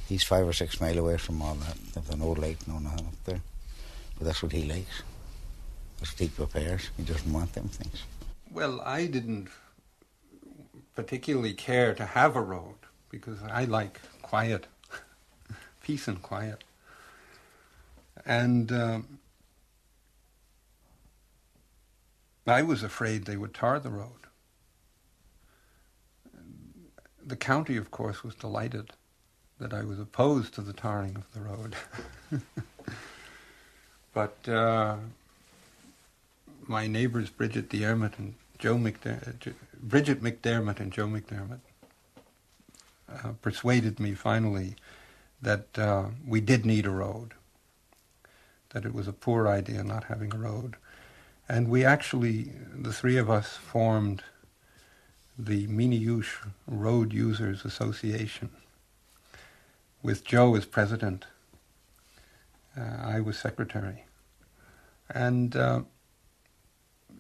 He's 0.08 0.24
five 0.24 0.48
or 0.48 0.54
six 0.54 0.80
mile 0.80 0.98
away 0.98 1.18
from 1.18 1.42
all 1.42 1.56
that. 1.56 1.78
There's 1.94 2.18
no 2.18 2.32
lake, 2.32 2.68
no 2.68 2.80
nothing 2.80 3.08
up 3.08 3.24
there. 3.26 3.42
But 4.18 4.26
that's 4.26 4.44
what 4.44 4.52
he 4.52 4.64
likes. 4.64 5.04
That's 6.00 6.12
what 6.14 6.20
he 6.20 6.28
prepares. 6.28 6.90
He 6.98 7.04
doesn't 7.04 7.32
want 7.32 7.54
them 7.54 7.68
things. 7.70 8.04
Well, 8.52 8.82
I 8.82 9.08
didn't 9.08 9.50
particularly 10.96 11.54
care 11.54 11.94
to 11.96 12.06
have 12.06 12.36
a 12.36 12.42
road 12.42 12.76
because 13.10 13.42
I 13.44 13.66
like 13.66 14.00
quiet, 14.22 14.68
peace 15.84 16.08
and 16.08 16.22
quiet. 16.22 16.64
And 18.26 18.72
um, 18.72 19.20
I 22.48 22.62
was 22.62 22.84
afraid 22.84 23.26
they 23.26 23.38
would 23.38 23.54
tar 23.54 23.80
the 23.80 23.90
road. 23.90 24.12
The 27.26 27.36
county, 27.36 27.76
of 27.78 27.90
course, 27.90 28.24
was 28.24 28.36
delighted 28.36 28.92
that 29.60 29.74
I 29.74 29.84
was 29.84 30.00
opposed 30.00 30.54
to 30.56 30.62
the 30.62 30.74
tarring 30.74 31.16
of 31.16 31.34
the 31.34 31.40
road. 31.40 31.76
but 34.14 34.48
uh, 34.48 34.98
my 36.68 36.88
neighbours, 36.88 37.30
Bridget 37.30 37.70
Dermott 37.70 38.18
and 38.20 38.36
Joe 38.60 38.76
McDermott, 38.76 39.54
Bridget 39.82 40.22
McDermott 40.22 40.80
and 40.80 40.92
Joe 40.92 41.08
McDermott, 41.08 41.60
uh, 43.12 43.32
persuaded 43.42 44.00
me 44.00 44.14
finally 44.14 44.76
that 45.42 45.68
uh, 45.78 46.06
we 46.28 46.42
did 46.42 46.66
need 46.66 46.86
a 46.86 46.92
road, 46.92 47.34
that 48.76 48.84
it 48.84 48.94
was 48.94 49.08
a 49.08 49.14
poor 49.14 49.48
idea 49.48 49.82
not 49.86 50.04
having 50.04 50.34
a 50.34 50.38
road. 50.38 50.76
And 51.48 51.70
we 51.70 51.86
actually, 51.86 52.52
the 52.74 52.92
three 52.92 53.16
of 53.16 53.30
us, 53.30 53.56
formed 53.56 54.22
the 55.40 55.66
Miniush 55.68 56.46
Road 56.68 57.14
Users 57.14 57.64
Association 57.64 58.50
with 60.04 60.26
Joe 60.26 60.56
as 60.56 60.66
president. 60.66 61.24
Uh, 62.78 62.98
I 63.02 63.22
was 63.22 63.38
secretary. 63.38 64.04
And 65.10 65.56
uh, 65.56 65.84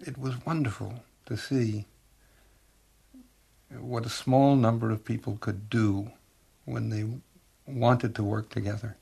it 0.05 0.17
was 0.17 0.45
wonderful 0.45 1.05
to 1.25 1.37
see 1.37 1.85
what 3.69 4.05
a 4.05 4.09
small 4.09 4.57
number 4.57 4.91
of 4.91 5.05
people 5.05 5.37
could 5.39 5.69
do 5.69 6.11
when 6.65 6.89
they 6.89 7.05
wanted 7.65 8.13
to 8.15 8.23
work 8.23 8.49
together. 8.49 8.97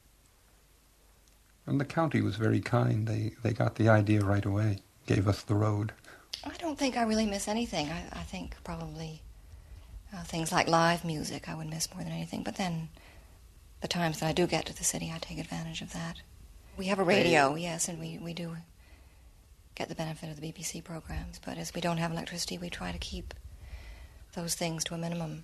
And 1.66 1.80
the 1.80 1.86
county 1.86 2.22
was 2.22 2.36
very 2.36 2.60
kind. 2.60 3.08
They, 3.08 3.34
they 3.42 3.54
got 3.54 3.76
the 3.76 3.90
idea 3.90 4.22
right 4.22 4.44
away, 4.46 4.80
gave 5.06 5.28
us 5.28 5.42
the 5.44 5.56
road. 5.56 5.94
I 6.44 6.52
don't 6.58 6.78
think 6.78 6.98
I 6.98 7.04
really 7.04 7.26
miss 7.26 7.48
anything. 7.48 7.90
I, 7.90 8.04
I 8.12 8.24
think 8.24 8.56
probably 8.64 9.22
uh, 10.14 10.24
things 10.24 10.52
like 10.52 10.68
live 10.68 11.06
music 11.06 11.48
I 11.48 11.56
would 11.56 11.70
miss 11.70 11.94
more 11.94 12.04
than 12.04 12.12
anything. 12.12 12.44
But 12.44 12.58
then 12.58 12.90
the 13.82 13.88
times 13.88 14.20
that 14.20 14.28
I 14.28 14.34
do 14.34 14.46
get 14.46 14.66
to 14.66 14.76
the 14.76 14.84
city, 14.84 15.12
I 15.14 15.20
take 15.20 15.38
advantage 15.40 15.82
of 15.82 15.94
that. 15.94 16.18
We 16.76 16.86
have 16.88 17.00
a 17.00 17.04
radio, 17.04 17.56
yes, 17.56 17.88
and 17.88 18.00
we, 18.00 18.18
we 18.18 18.34
do 18.34 18.58
get 19.76 19.90
the 19.90 19.96
benefit 19.96 20.30
of 20.30 20.40
the 20.42 20.52
BBC 20.52 20.84
programs. 20.84 21.40
But 21.44 21.58
as 21.58 21.74
we 21.74 21.82
don't 21.82 21.98
have 21.98 22.12
electricity, 22.12 22.58
we 22.58 22.70
try 22.70 22.92
to 22.92 22.98
keep 22.98 23.34
those 24.34 24.56
things 24.56 24.84
to 24.86 24.96
a 24.96 24.98
minimum. 24.98 25.44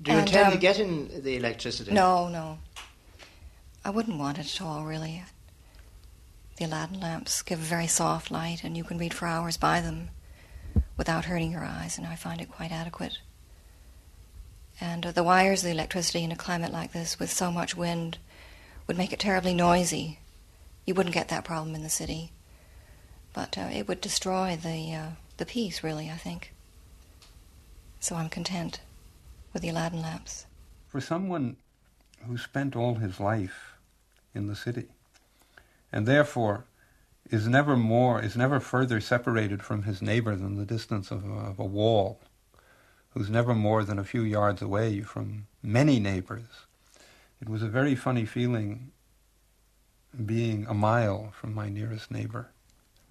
Do 0.00 0.12
you 0.12 0.18
And, 0.18 0.28
intend 0.28 0.50
to 0.50 0.54
um, 0.54 0.60
get 0.60 0.78
in 0.78 1.22
the 1.22 1.36
electricity? 1.36 1.92
No, 1.92 2.28
no. 2.28 2.58
I 3.84 3.90
wouldn't 3.90 4.18
want 4.18 4.38
it 4.38 4.46
at 4.46 4.62
all, 4.62 4.84
really. 4.84 5.22
The 6.56 6.64
Aladdin 6.64 7.00
lamps 7.00 7.42
give 7.42 7.58
a 7.58 7.62
very 7.62 7.86
soft 7.86 8.30
light, 8.30 8.64
and 8.64 8.76
you 8.76 8.84
can 8.84 8.96
read 8.96 9.12
for 9.12 9.26
hours 9.26 9.58
by 9.58 9.80
them 9.80 10.08
without 10.96 11.26
hurting 11.26 11.52
your 11.52 11.64
eyes, 11.64 11.98
and 11.98 12.06
I 12.06 12.14
find 12.14 12.40
it 12.40 12.50
quite 12.50 12.72
adequate. 12.72 13.18
And 14.80 15.04
uh, 15.04 15.12
the 15.12 15.22
wires 15.22 15.60
of 15.60 15.66
the 15.66 15.72
electricity 15.72 16.24
in 16.24 16.32
a 16.32 16.36
climate 16.36 16.72
like 16.72 16.92
this, 16.92 17.18
with 17.18 17.30
so 17.30 17.52
much 17.52 17.76
wind, 17.76 18.18
would 18.86 18.96
make 18.96 19.12
it 19.12 19.18
terribly 19.18 19.54
noisy. 19.54 20.18
You 20.86 20.94
wouldn't 20.94 21.14
get 21.14 21.28
that 21.28 21.44
problem 21.44 21.74
in 21.74 21.82
the 21.82 21.90
city, 21.90 22.32
but 23.34 23.58
uh, 23.58 23.68
it 23.72 23.86
would 23.86 24.00
destroy 24.00 24.56
the 24.56 24.94
uh, 24.94 25.08
the 25.36 25.46
peace, 25.46 25.82
really. 25.82 26.10
I 26.10 26.16
think. 26.16 26.52
So 28.00 28.16
I'm 28.16 28.28
content 28.28 28.80
with 29.52 29.62
the 29.62 29.68
Aladdin 29.68 30.02
lamps. 30.02 30.46
For 30.88 31.00
someone 31.00 31.56
who 32.26 32.36
spent 32.36 32.76
all 32.76 32.94
his 32.94 33.18
life 33.18 33.73
in 34.34 34.46
the 34.46 34.56
city, 34.56 34.86
and 35.92 36.06
therefore 36.06 36.64
is 37.30 37.48
never 37.48 37.76
more 37.76 38.20
is 38.20 38.36
never 38.36 38.60
further 38.60 39.00
separated 39.00 39.62
from 39.62 39.84
his 39.84 40.02
neighbor 40.02 40.36
than 40.36 40.56
the 40.56 40.66
distance 40.66 41.10
of 41.10 41.24
a, 41.24 41.32
of 41.32 41.58
a 41.58 41.64
wall, 41.64 42.20
who's 43.10 43.30
never 43.30 43.54
more 43.54 43.84
than 43.84 43.98
a 43.98 44.04
few 44.04 44.22
yards 44.22 44.60
away 44.60 45.00
from 45.00 45.46
many 45.62 45.98
neighbors. 45.98 46.66
It 47.40 47.48
was 47.48 47.62
a 47.62 47.68
very 47.68 47.94
funny 47.94 48.24
feeling 48.24 48.90
being 50.24 50.66
a 50.66 50.74
mile 50.74 51.32
from 51.38 51.54
my 51.54 51.68
nearest 51.68 52.10
neighbor, 52.10 52.50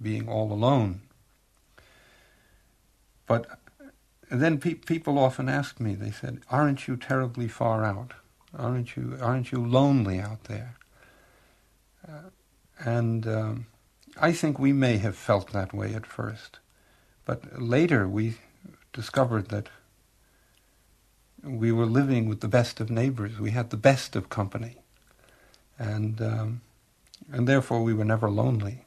being 0.02 0.30
all 0.30 0.52
alone. 0.52 1.02
But 3.26 3.48
then 4.30 4.58
pe- 4.60 4.76
people 4.76 5.18
often 5.20 5.50
asked 5.50 5.80
me, 5.80 5.96
they 5.96 6.12
said, 6.12 6.42
aren't 6.50 6.88
you 6.88 6.98
terribly 6.98 7.48
far 7.48 7.84
out? 7.84 8.14
Aren't 8.58 8.96
you, 8.96 9.18
aren't 9.22 9.52
you 9.52 9.66
lonely 9.66 10.20
out 10.20 10.46
there? 10.46 10.76
And 12.80 13.28
um, 13.28 13.66
I 14.20 14.32
think 14.34 14.60
we 14.60 14.74
may 14.74 14.98
have 14.98 15.16
felt 15.16 15.52
that 15.52 15.74
way 15.74 15.94
at 15.94 16.06
first. 16.06 16.60
But 17.26 17.62
later 17.62 18.08
we 18.08 18.36
discovered 18.92 19.50
that 19.50 19.70
we 21.44 21.72
were 21.72 21.86
living 21.86 22.28
with 22.28 22.42
the 22.42 22.48
best 22.48 22.80
of 22.80 22.90
neighbors. 22.90 23.40
We 23.40 23.52
had 23.52 23.70
the 23.70 23.78
best 23.78 24.16
of 24.16 24.30
company. 24.30 24.78
And, 25.78 26.22
um, 26.22 26.62
and 27.32 27.48
therefore 27.48 27.84
we 27.84 27.94
were 27.94 28.06
never 28.06 28.30
lonely. 28.30 28.86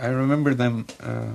I 0.00 0.08
remember 0.08 0.54
them 0.54 0.86
uh, 1.02 1.32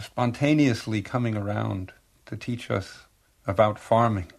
spontaneously 0.00 1.02
coming 1.02 1.36
around 1.36 1.92
to 2.26 2.36
teach 2.36 2.70
us 2.70 3.00
about 3.46 3.78
farming. 3.78 4.32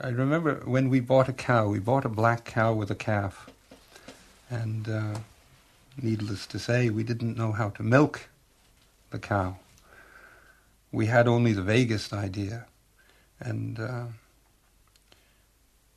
I 0.00 0.08
remember 0.08 0.62
when 0.64 0.88
we 0.88 1.00
bought 1.00 1.28
a 1.28 1.32
cow, 1.32 1.68
we 1.68 1.78
bought 1.78 2.04
a 2.04 2.08
black 2.08 2.44
cow 2.44 2.72
with 2.72 2.90
a 2.90 2.94
calf. 2.94 3.48
And 4.52 4.86
uh, 4.86 5.18
needless 6.00 6.46
to 6.48 6.58
say, 6.58 6.90
we 6.90 7.04
didn't 7.04 7.38
know 7.38 7.52
how 7.52 7.70
to 7.70 7.82
milk 7.82 8.28
the 9.08 9.18
cow. 9.18 9.56
We 10.92 11.06
had 11.06 11.26
only 11.26 11.54
the 11.54 11.62
vaguest 11.62 12.12
idea. 12.12 12.66
And 13.40 13.80
uh, 13.80 14.04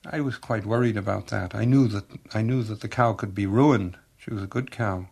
I 0.10 0.22
was 0.22 0.38
quite 0.38 0.66
worried 0.66 0.96
about 0.96 1.28
that. 1.28 1.54
I 1.54 1.66
knew 1.66 1.90
that 1.90 2.06
I 2.34 2.42
knew 2.42 2.64
that 2.64 2.80
the 2.80 2.88
cow 2.88 3.12
could 3.12 3.36
be 3.36 3.46
ruined. 3.46 3.98
She 4.18 4.34
was 4.34 4.42
a 4.42 4.48
good 4.48 4.72
cow. 4.72 5.10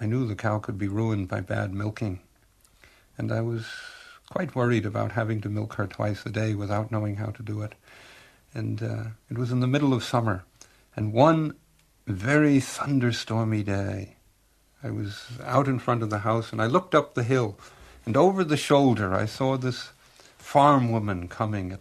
I 0.00 0.06
knew 0.06 0.26
the 0.26 0.34
cow 0.34 0.58
could 0.58 0.76
be 0.76 0.88
ruined 0.88 1.28
by 1.28 1.42
bad 1.42 1.72
milking. 1.72 2.18
And 3.16 3.30
I 3.30 3.42
was 3.42 3.66
quite 4.28 4.56
worried 4.56 4.84
about 4.84 5.12
having 5.12 5.40
to 5.42 5.48
milk 5.48 5.74
her 5.74 5.86
twice 5.86 6.26
a 6.26 6.30
day 6.30 6.56
without 6.56 6.90
knowing 6.90 7.16
how 7.16 7.30
to 7.30 7.42
do 7.44 7.62
it. 7.62 7.76
And 8.52 8.82
uh, 8.82 9.04
it 9.30 9.38
was 9.38 9.52
in 9.52 9.60
the 9.60 9.68
middle 9.68 9.94
of 9.94 10.02
summer. 10.02 10.42
And 10.96 11.12
one 11.12 11.54
very 12.06 12.58
thunderstormy 12.58 13.64
day, 13.64 14.16
I 14.82 14.90
was 14.90 15.26
out 15.44 15.66
in 15.66 15.78
front 15.78 16.02
of 16.02 16.10
the 16.10 16.18
house 16.18 16.52
and 16.52 16.62
I 16.62 16.66
looked 16.66 16.94
up 16.94 17.14
the 17.14 17.24
hill. 17.24 17.58
And 18.04 18.16
over 18.16 18.44
the 18.44 18.56
shoulder, 18.56 19.14
I 19.14 19.26
saw 19.26 19.56
this 19.56 19.90
farm 20.38 20.92
woman 20.92 21.26
coming 21.26 21.72
at, 21.72 21.80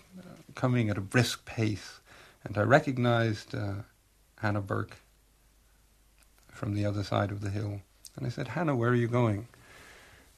coming 0.55 0.89
at 0.89 0.97
a 0.97 1.01
brisk 1.01 1.45
pace. 1.45 1.99
And 2.43 2.57
I 2.57 2.61
recognized 2.61 3.53
uh, 3.53 3.73
Hannah 4.39 4.61
Burke 4.61 4.97
from 6.51 6.73
the 6.73 6.85
other 6.85 7.03
side 7.03 7.31
of 7.31 7.41
the 7.41 7.49
hill. 7.49 7.81
And 8.15 8.25
I 8.25 8.29
said, 8.29 8.49
Hannah, 8.49 8.75
where 8.75 8.89
are 8.89 8.95
you 8.95 9.07
going? 9.07 9.47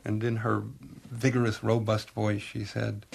And 0.04 0.24
in 0.24 0.38
her 0.38 0.64
vigorous, 1.10 1.64
robust 1.64 2.10
voice, 2.12 2.42
she 2.42 2.66
said, 2.66 3.06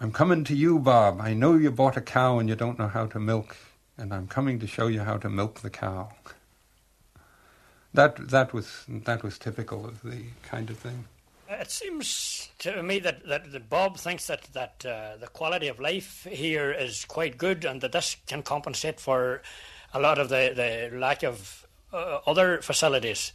I'm 0.00 0.12
coming 0.12 0.44
to 0.44 0.56
you, 0.56 0.78
Bob. 0.78 1.20
I 1.20 1.32
know 1.32 1.54
you 1.54 1.70
bought 1.70 1.96
a 1.96 2.00
cow 2.00 2.38
and 2.38 2.48
you 2.48 2.56
don't 2.56 2.78
know 2.78 2.88
how 2.88 3.06
to 3.06 3.20
milk, 3.20 3.56
and 3.98 4.12
I'm 4.12 4.26
coming 4.26 4.58
to 4.60 4.66
show 4.66 4.86
you 4.86 5.00
how 5.00 5.18
to 5.18 5.28
milk 5.28 5.60
the 5.60 5.70
cow. 5.70 6.12
That, 7.94 8.30
that, 8.30 8.52
was, 8.52 8.84
that 8.88 9.22
was 9.22 9.38
typical 9.38 9.86
of 9.86 10.02
the 10.02 10.22
kind 10.42 10.70
of 10.70 10.78
thing. 10.78 11.04
It 11.48 11.70
seems 11.70 12.48
to 12.60 12.82
me 12.82 12.98
that, 13.00 13.26
that, 13.28 13.52
that 13.52 13.68
Bob 13.68 13.98
thinks 13.98 14.26
that, 14.28 14.44
that 14.54 14.86
uh, 14.86 15.18
the 15.18 15.26
quality 15.26 15.68
of 15.68 15.78
life 15.78 16.26
here 16.30 16.72
is 16.72 17.04
quite 17.04 17.36
good 17.36 17.66
and 17.66 17.82
that 17.82 17.92
this 17.92 18.16
can 18.26 18.42
compensate 18.42 18.98
for 18.98 19.42
a 19.92 20.00
lot 20.00 20.18
of 20.18 20.30
the, 20.30 20.52
the 20.90 20.96
lack 20.96 21.22
of 21.22 21.66
uh, 21.92 22.20
other 22.26 22.62
facilities. 22.62 23.32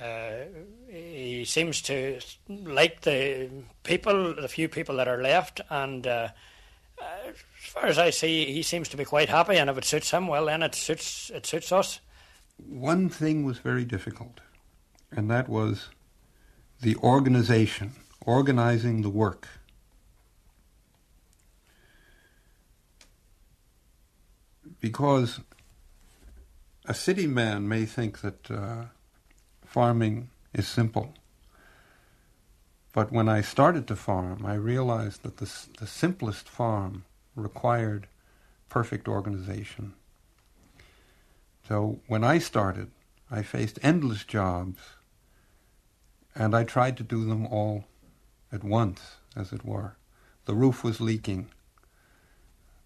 Uh, 0.00 0.44
he 0.88 1.44
seems 1.44 1.82
to 1.82 2.20
like 2.48 3.02
the 3.02 3.50
people, 3.82 4.34
the 4.34 4.48
few 4.48 4.68
people 4.68 4.96
that 4.96 5.08
are 5.08 5.20
left, 5.20 5.60
and 5.68 6.06
uh, 6.06 6.28
as 7.68 7.72
far 7.72 7.84
as 7.84 7.98
I 7.98 8.08
see, 8.08 8.50
he 8.50 8.62
seems 8.62 8.88
to 8.88 8.96
be 8.96 9.04
quite 9.04 9.28
happy. 9.28 9.56
And 9.56 9.68
if 9.68 9.76
it 9.76 9.84
suits 9.84 10.10
him, 10.10 10.26
well, 10.26 10.46
then 10.46 10.62
it 10.62 10.74
suits 10.74 11.30
it 11.34 11.44
suits 11.44 11.70
us. 11.70 12.00
One 12.56 13.10
thing 13.10 13.44
was 13.44 13.58
very 13.58 13.84
difficult, 13.84 14.40
and 15.12 15.30
that 15.30 15.50
was 15.50 15.90
the 16.80 16.96
organization, 16.96 17.92
organizing 18.24 19.02
the 19.02 19.10
work. 19.10 19.48
Because 24.80 25.40
a 26.86 26.94
city 26.94 27.26
man 27.26 27.68
may 27.68 27.84
think 27.84 28.22
that 28.22 28.50
uh, 28.50 28.84
farming 29.66 30.30
is 30.54 30.66
simple. 30.66 31.12
But 32.94 33.12
when 33.12 33.28
I 33.28 33.42
started 33.42 33.86
to 33.88 33.96
farm, 33.96 34.46
I 34.46 34.54
realized 34.54 35.22
that 35.22 35.36
the, 35.36 35.52
the 35.78 35.86
simplest 35.86 36.48
farm 36.48 37.04
required 37.38 38.06
perfect 38.68 39.08
organization. 39.08 39.94
So 41.66 42.00
when 42.06 42.24
I 42.24 42.38
started, 42.38 42.90
I 43.30 43.42
faced 43.42 43.78
endless 43.82 44.24
jobs, 44.24 44.78
and 46.34 46.54
I 46.54 46.64
tried 46.64 46.96
to 46.98 47.02
do 47.02 47.24
them 47.24 47.46
all 47.46 47.84
at 48.50 48.64
once, 48.64 49.16
as 49.36 49.52
it 49.52 49.64
were. 49.64 49.96
The 50.46 50.54
roof 50.54 50.82
was 50.82 51.00
leaking. 51.00 51.50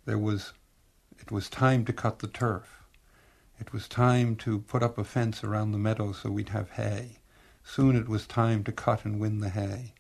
There 0.05 0.19
was, 0.19 0.53
it 1.21 1.31
was 1.31 1.49
time 1.49 1.85
to 1.85 1.93
cut 1.93 2.19
the 2.19 2.27
turf. 2.27 2.83
It 3.61 3.73
was 3.73 3.87
time 3.87 4.35
to 4.37 4.59
put 4.59 4.83
up 4.83 4.99
a 4.99 5.05
fence 5.05 5.45
around 5.45 5.71
the 5.71 5.79
meadow 5.79 6.11
so 6.13 6.31
we'd 6.31 6.49
have 6.49 6.71
hay. 6.71 7.19
Soon 7.63 7.95
it 7.95 8.09
was 8.09 8.27
time 8.27 8.65
to 8.65 8.73
cut 8.73 9.05
and 9.05 9.21
win 9.21 9.39
the 9.39 9.51
hay. 9.51 9.95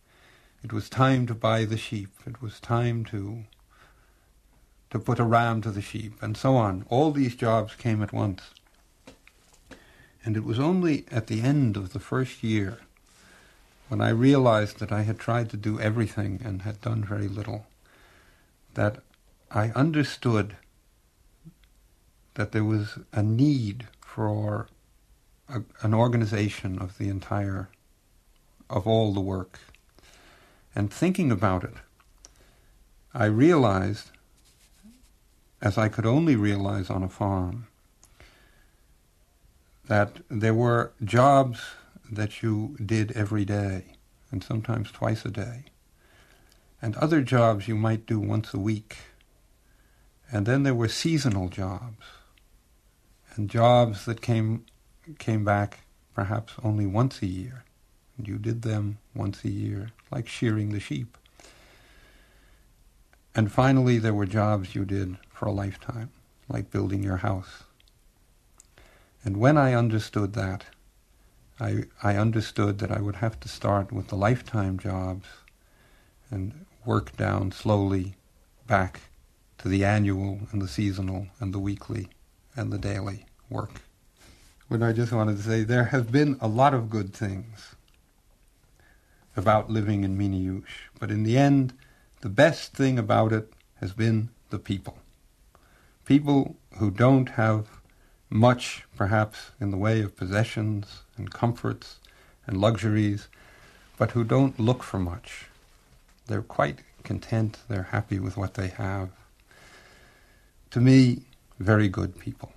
It 0.64 0.72
was 0.72 0.88
time 0.88 1.26
to 1.28 1.34
buy 1.34 1.64
the 1.64 1.76
sheep. 1.76 2.10
It 2.26 2.42
was 2.42 2.58
time 2.58 3.04
to 3.06 3.44
to 4.92 4.98
put 4.98 5.18
a 5.18 5.24
ram 5.24 5.62
to 5.62 5.70
the 5.70 5.80
sheep, 5.80 6.22
and 6.22 6.36
so 6.36 6.54
on. 6.54 6.84
All 6.90 7.10
these 7.10 7.34
jobs 7.34 7.74
came 7.74 8.02
at 8.02 8.12
once. 8.12 8.42
And 10.22 10.36
it 10.36 10.44
was 10.44 10.60
only 10.60 11.06
at 11.10 11.28
the 11.28 11.40
end 11.40 11.78
of 11.78 11.94
the 11.94 11.98
first 11.98 12.42
year 12.44 12.78
when 13.88 14.02
I 14.02 14.10
realized 14.10 14.80
that 14.80 14.92
I 14.92 15.02
had 15.02 15.18
tried 15.18 15.48
to 15.50 15.56
do 15.56 15.80
everything 15.80 16.42
and 16.44 16.62
had 16.62 16.82
done 16.82 17.04
very 17.04 17.26
little 17.26 17.66
that 18.74 19.02
I 19.50 19.70
understood 19.70 20.56
that 22.34 22.52
there 22.52 22.64
was 22.64 22.98
a 23.14 23.22
need 23.22 23.86
for 24.00 24.68
a, 25.48 25.62
an 25.80 25.94
organization 25.94 26.78
of 26.78 26.98
the 26.98 27.08
entire, 27.08 27.70
of 28.68 28.86
all 28.86 29.14
the 29.14 29.20
work. 29.20 29.58
And 30.74 30.92
thinking 30.92 31.32
about 31.32 31.64
it, 31.64 31.74
I 33.14 33.24
realized, 33.24 34.10
as 35.62 35.78
I 35.78 35.88
could 35.88 36.04
only 36.04 36.34
realize 36.34 36.90
on 36.90 37.04
a 37.04 37.08
farm, 37.08 37.68
that 39.86 40.18
there 40.28 40.54
were 40.54 40.92
jobs 41.04 41.60
that 42.10 42.42
you 42.42 42.76
did 42.84 43.12
every 43.12 43.44
day, 43.44 43.84
and 44.32 44.42
sometimes 44.42 44.90
twice 44.90 45.24
a 45.24 45.30
day, 45.30 45.64
and 46.82 46.96
other 46.96 47.22
jobs 47.22 47.68
you 47.68 47.76
might 47.76 48.06
do 48.06 48.18
once 48.18 48.52
a 48.52 48.58
week. 48.58 48.96
And 50.32 50.46
then 50.46 50.64
there 50.64 50.74
were 50.74 50.88
seasonal 50.88 51.48
jobs, 51.48 52.04
and 53.34 53.48
jobs 53.48 54.04
that 54.06 54.20
came 54.20 54.66
came 55.18 55.44
back 55.44 55.80
perhaps 56.14 56.54
only 56.62 56.86
once 56.86 57.22
a 57.22 57.26
year. 57.26 57.64
And 58.16 58.26
you 58.28 58.38
did 58.38 58.62
them 58.62 58.98
once 59.14 59.44
a 59.44 59.50
year, 59.50 59.90
like 60.10 60.28
shearing 60.28 60.70
the 60.70 60.80
sheep. 60.80 61.16
And 63.34 63.50
finally, 63.50 63.98
there 63.98 64.14
were 64.14 64.26
jobs 64.26 64.74
you 64.74 64.84
did 64.84 65.16
for 65.30 65.46
a 65.46 65.52
lifetime, 65.52 66.10
like 66.48 66.70
building 66.70 67.02
your 67.02 67.18
house. 67.18 67.64
And 69.24 69.36
when 69.38 69.56
I 69.56 69.74
understood 69.74 70.34
that, 70.34 70.64
I, 71.60 71.84
I 72.02 72.16
understood 72.16 72.78
that 72.78 72.90
I 72.90 73.00
would 73.00 73.16
have 73.16 73.38
to 73.40 73.48
start 73.48 73.92
with 73.92 74.08
the 74.08 74.16
lifetime 74.16 74.78
jobs 74.78 75.26
and 76.30 76.66
work 76.84 77.16
down 77.16 77.52
slowly 77.52 78.14
back 78.66 79.00
to 79.58 79.68
the 79.68 79.84
annual 79.84 80.40
and 80.50 80.60
the 80.60 80.68
seasonal 80.68 81.28
and 81.38 81.54
the 81.54 81.58
weekly 81.58 82.08
and 82.56 82.72
the 82.72 82.78
daily 82.78 83.26
work. 83.48 83.82
But 84.68 84.82
I 84.82 84.92
just 84.92 85.12
wanted 85.12 85.36
to 85.36 85.42
say 85.42 85.62
there 85.62 85.84
have 85.84 86.10
been 86.10 86.36
a 86.40 86.48
lot 86.48 86.74
of 86.74 86.90
good 86.90 87.14
things 87.14 87.76
about 89.36 89.70
living 89.70 90.04
in 90.04 90.18
Miniyush, 90.18 90.90
but 90.98 91.10
in 91.10 91.22
the 91.22 91.38
end, 91.38 91.74
the 92.22 92.28
best 92.28 92.72
thing 92.72 92.98
about 92.98 93.32
it 93.32 93.52
has 93.80 93.92
been 93.92 94.30
the 94.50 94.58
people. 94.58 94.96
People 96.04 96.56
who 96.78 96.90
don't 96.90 97.30
have 97.30 97.66
much, 98.30 98.84
perhaps, 98.96 99.50
in 99.60 99.72
the 99.72 99.76
way 99.76 100.00
of 100.02 100.16
possessions 100.16 101.02
and 101.16 101.32
comforts 101.32 101.98
and 102.46 102.60
luxuries, 102.60 103.28
but 103.98 104.12
who 104.12 104.22
don't 104.22 104.58
look 104.58 104.84
for 104.84 105.00
much. 105.00 105.46
They're 106.28 106.42
quite 106.42 106.78
content, 107.02 107.58
they're 107.68 107.90
happy 107.90 108.20
with 108.20 108.36
what 108.36 108.54
they 108.54 108.68
have. 108.68 109.10
To 110.70 110.80
me, 110.80 111.22
very 111.58 111.88
good 111.88 112.18
people. 112.20 112.52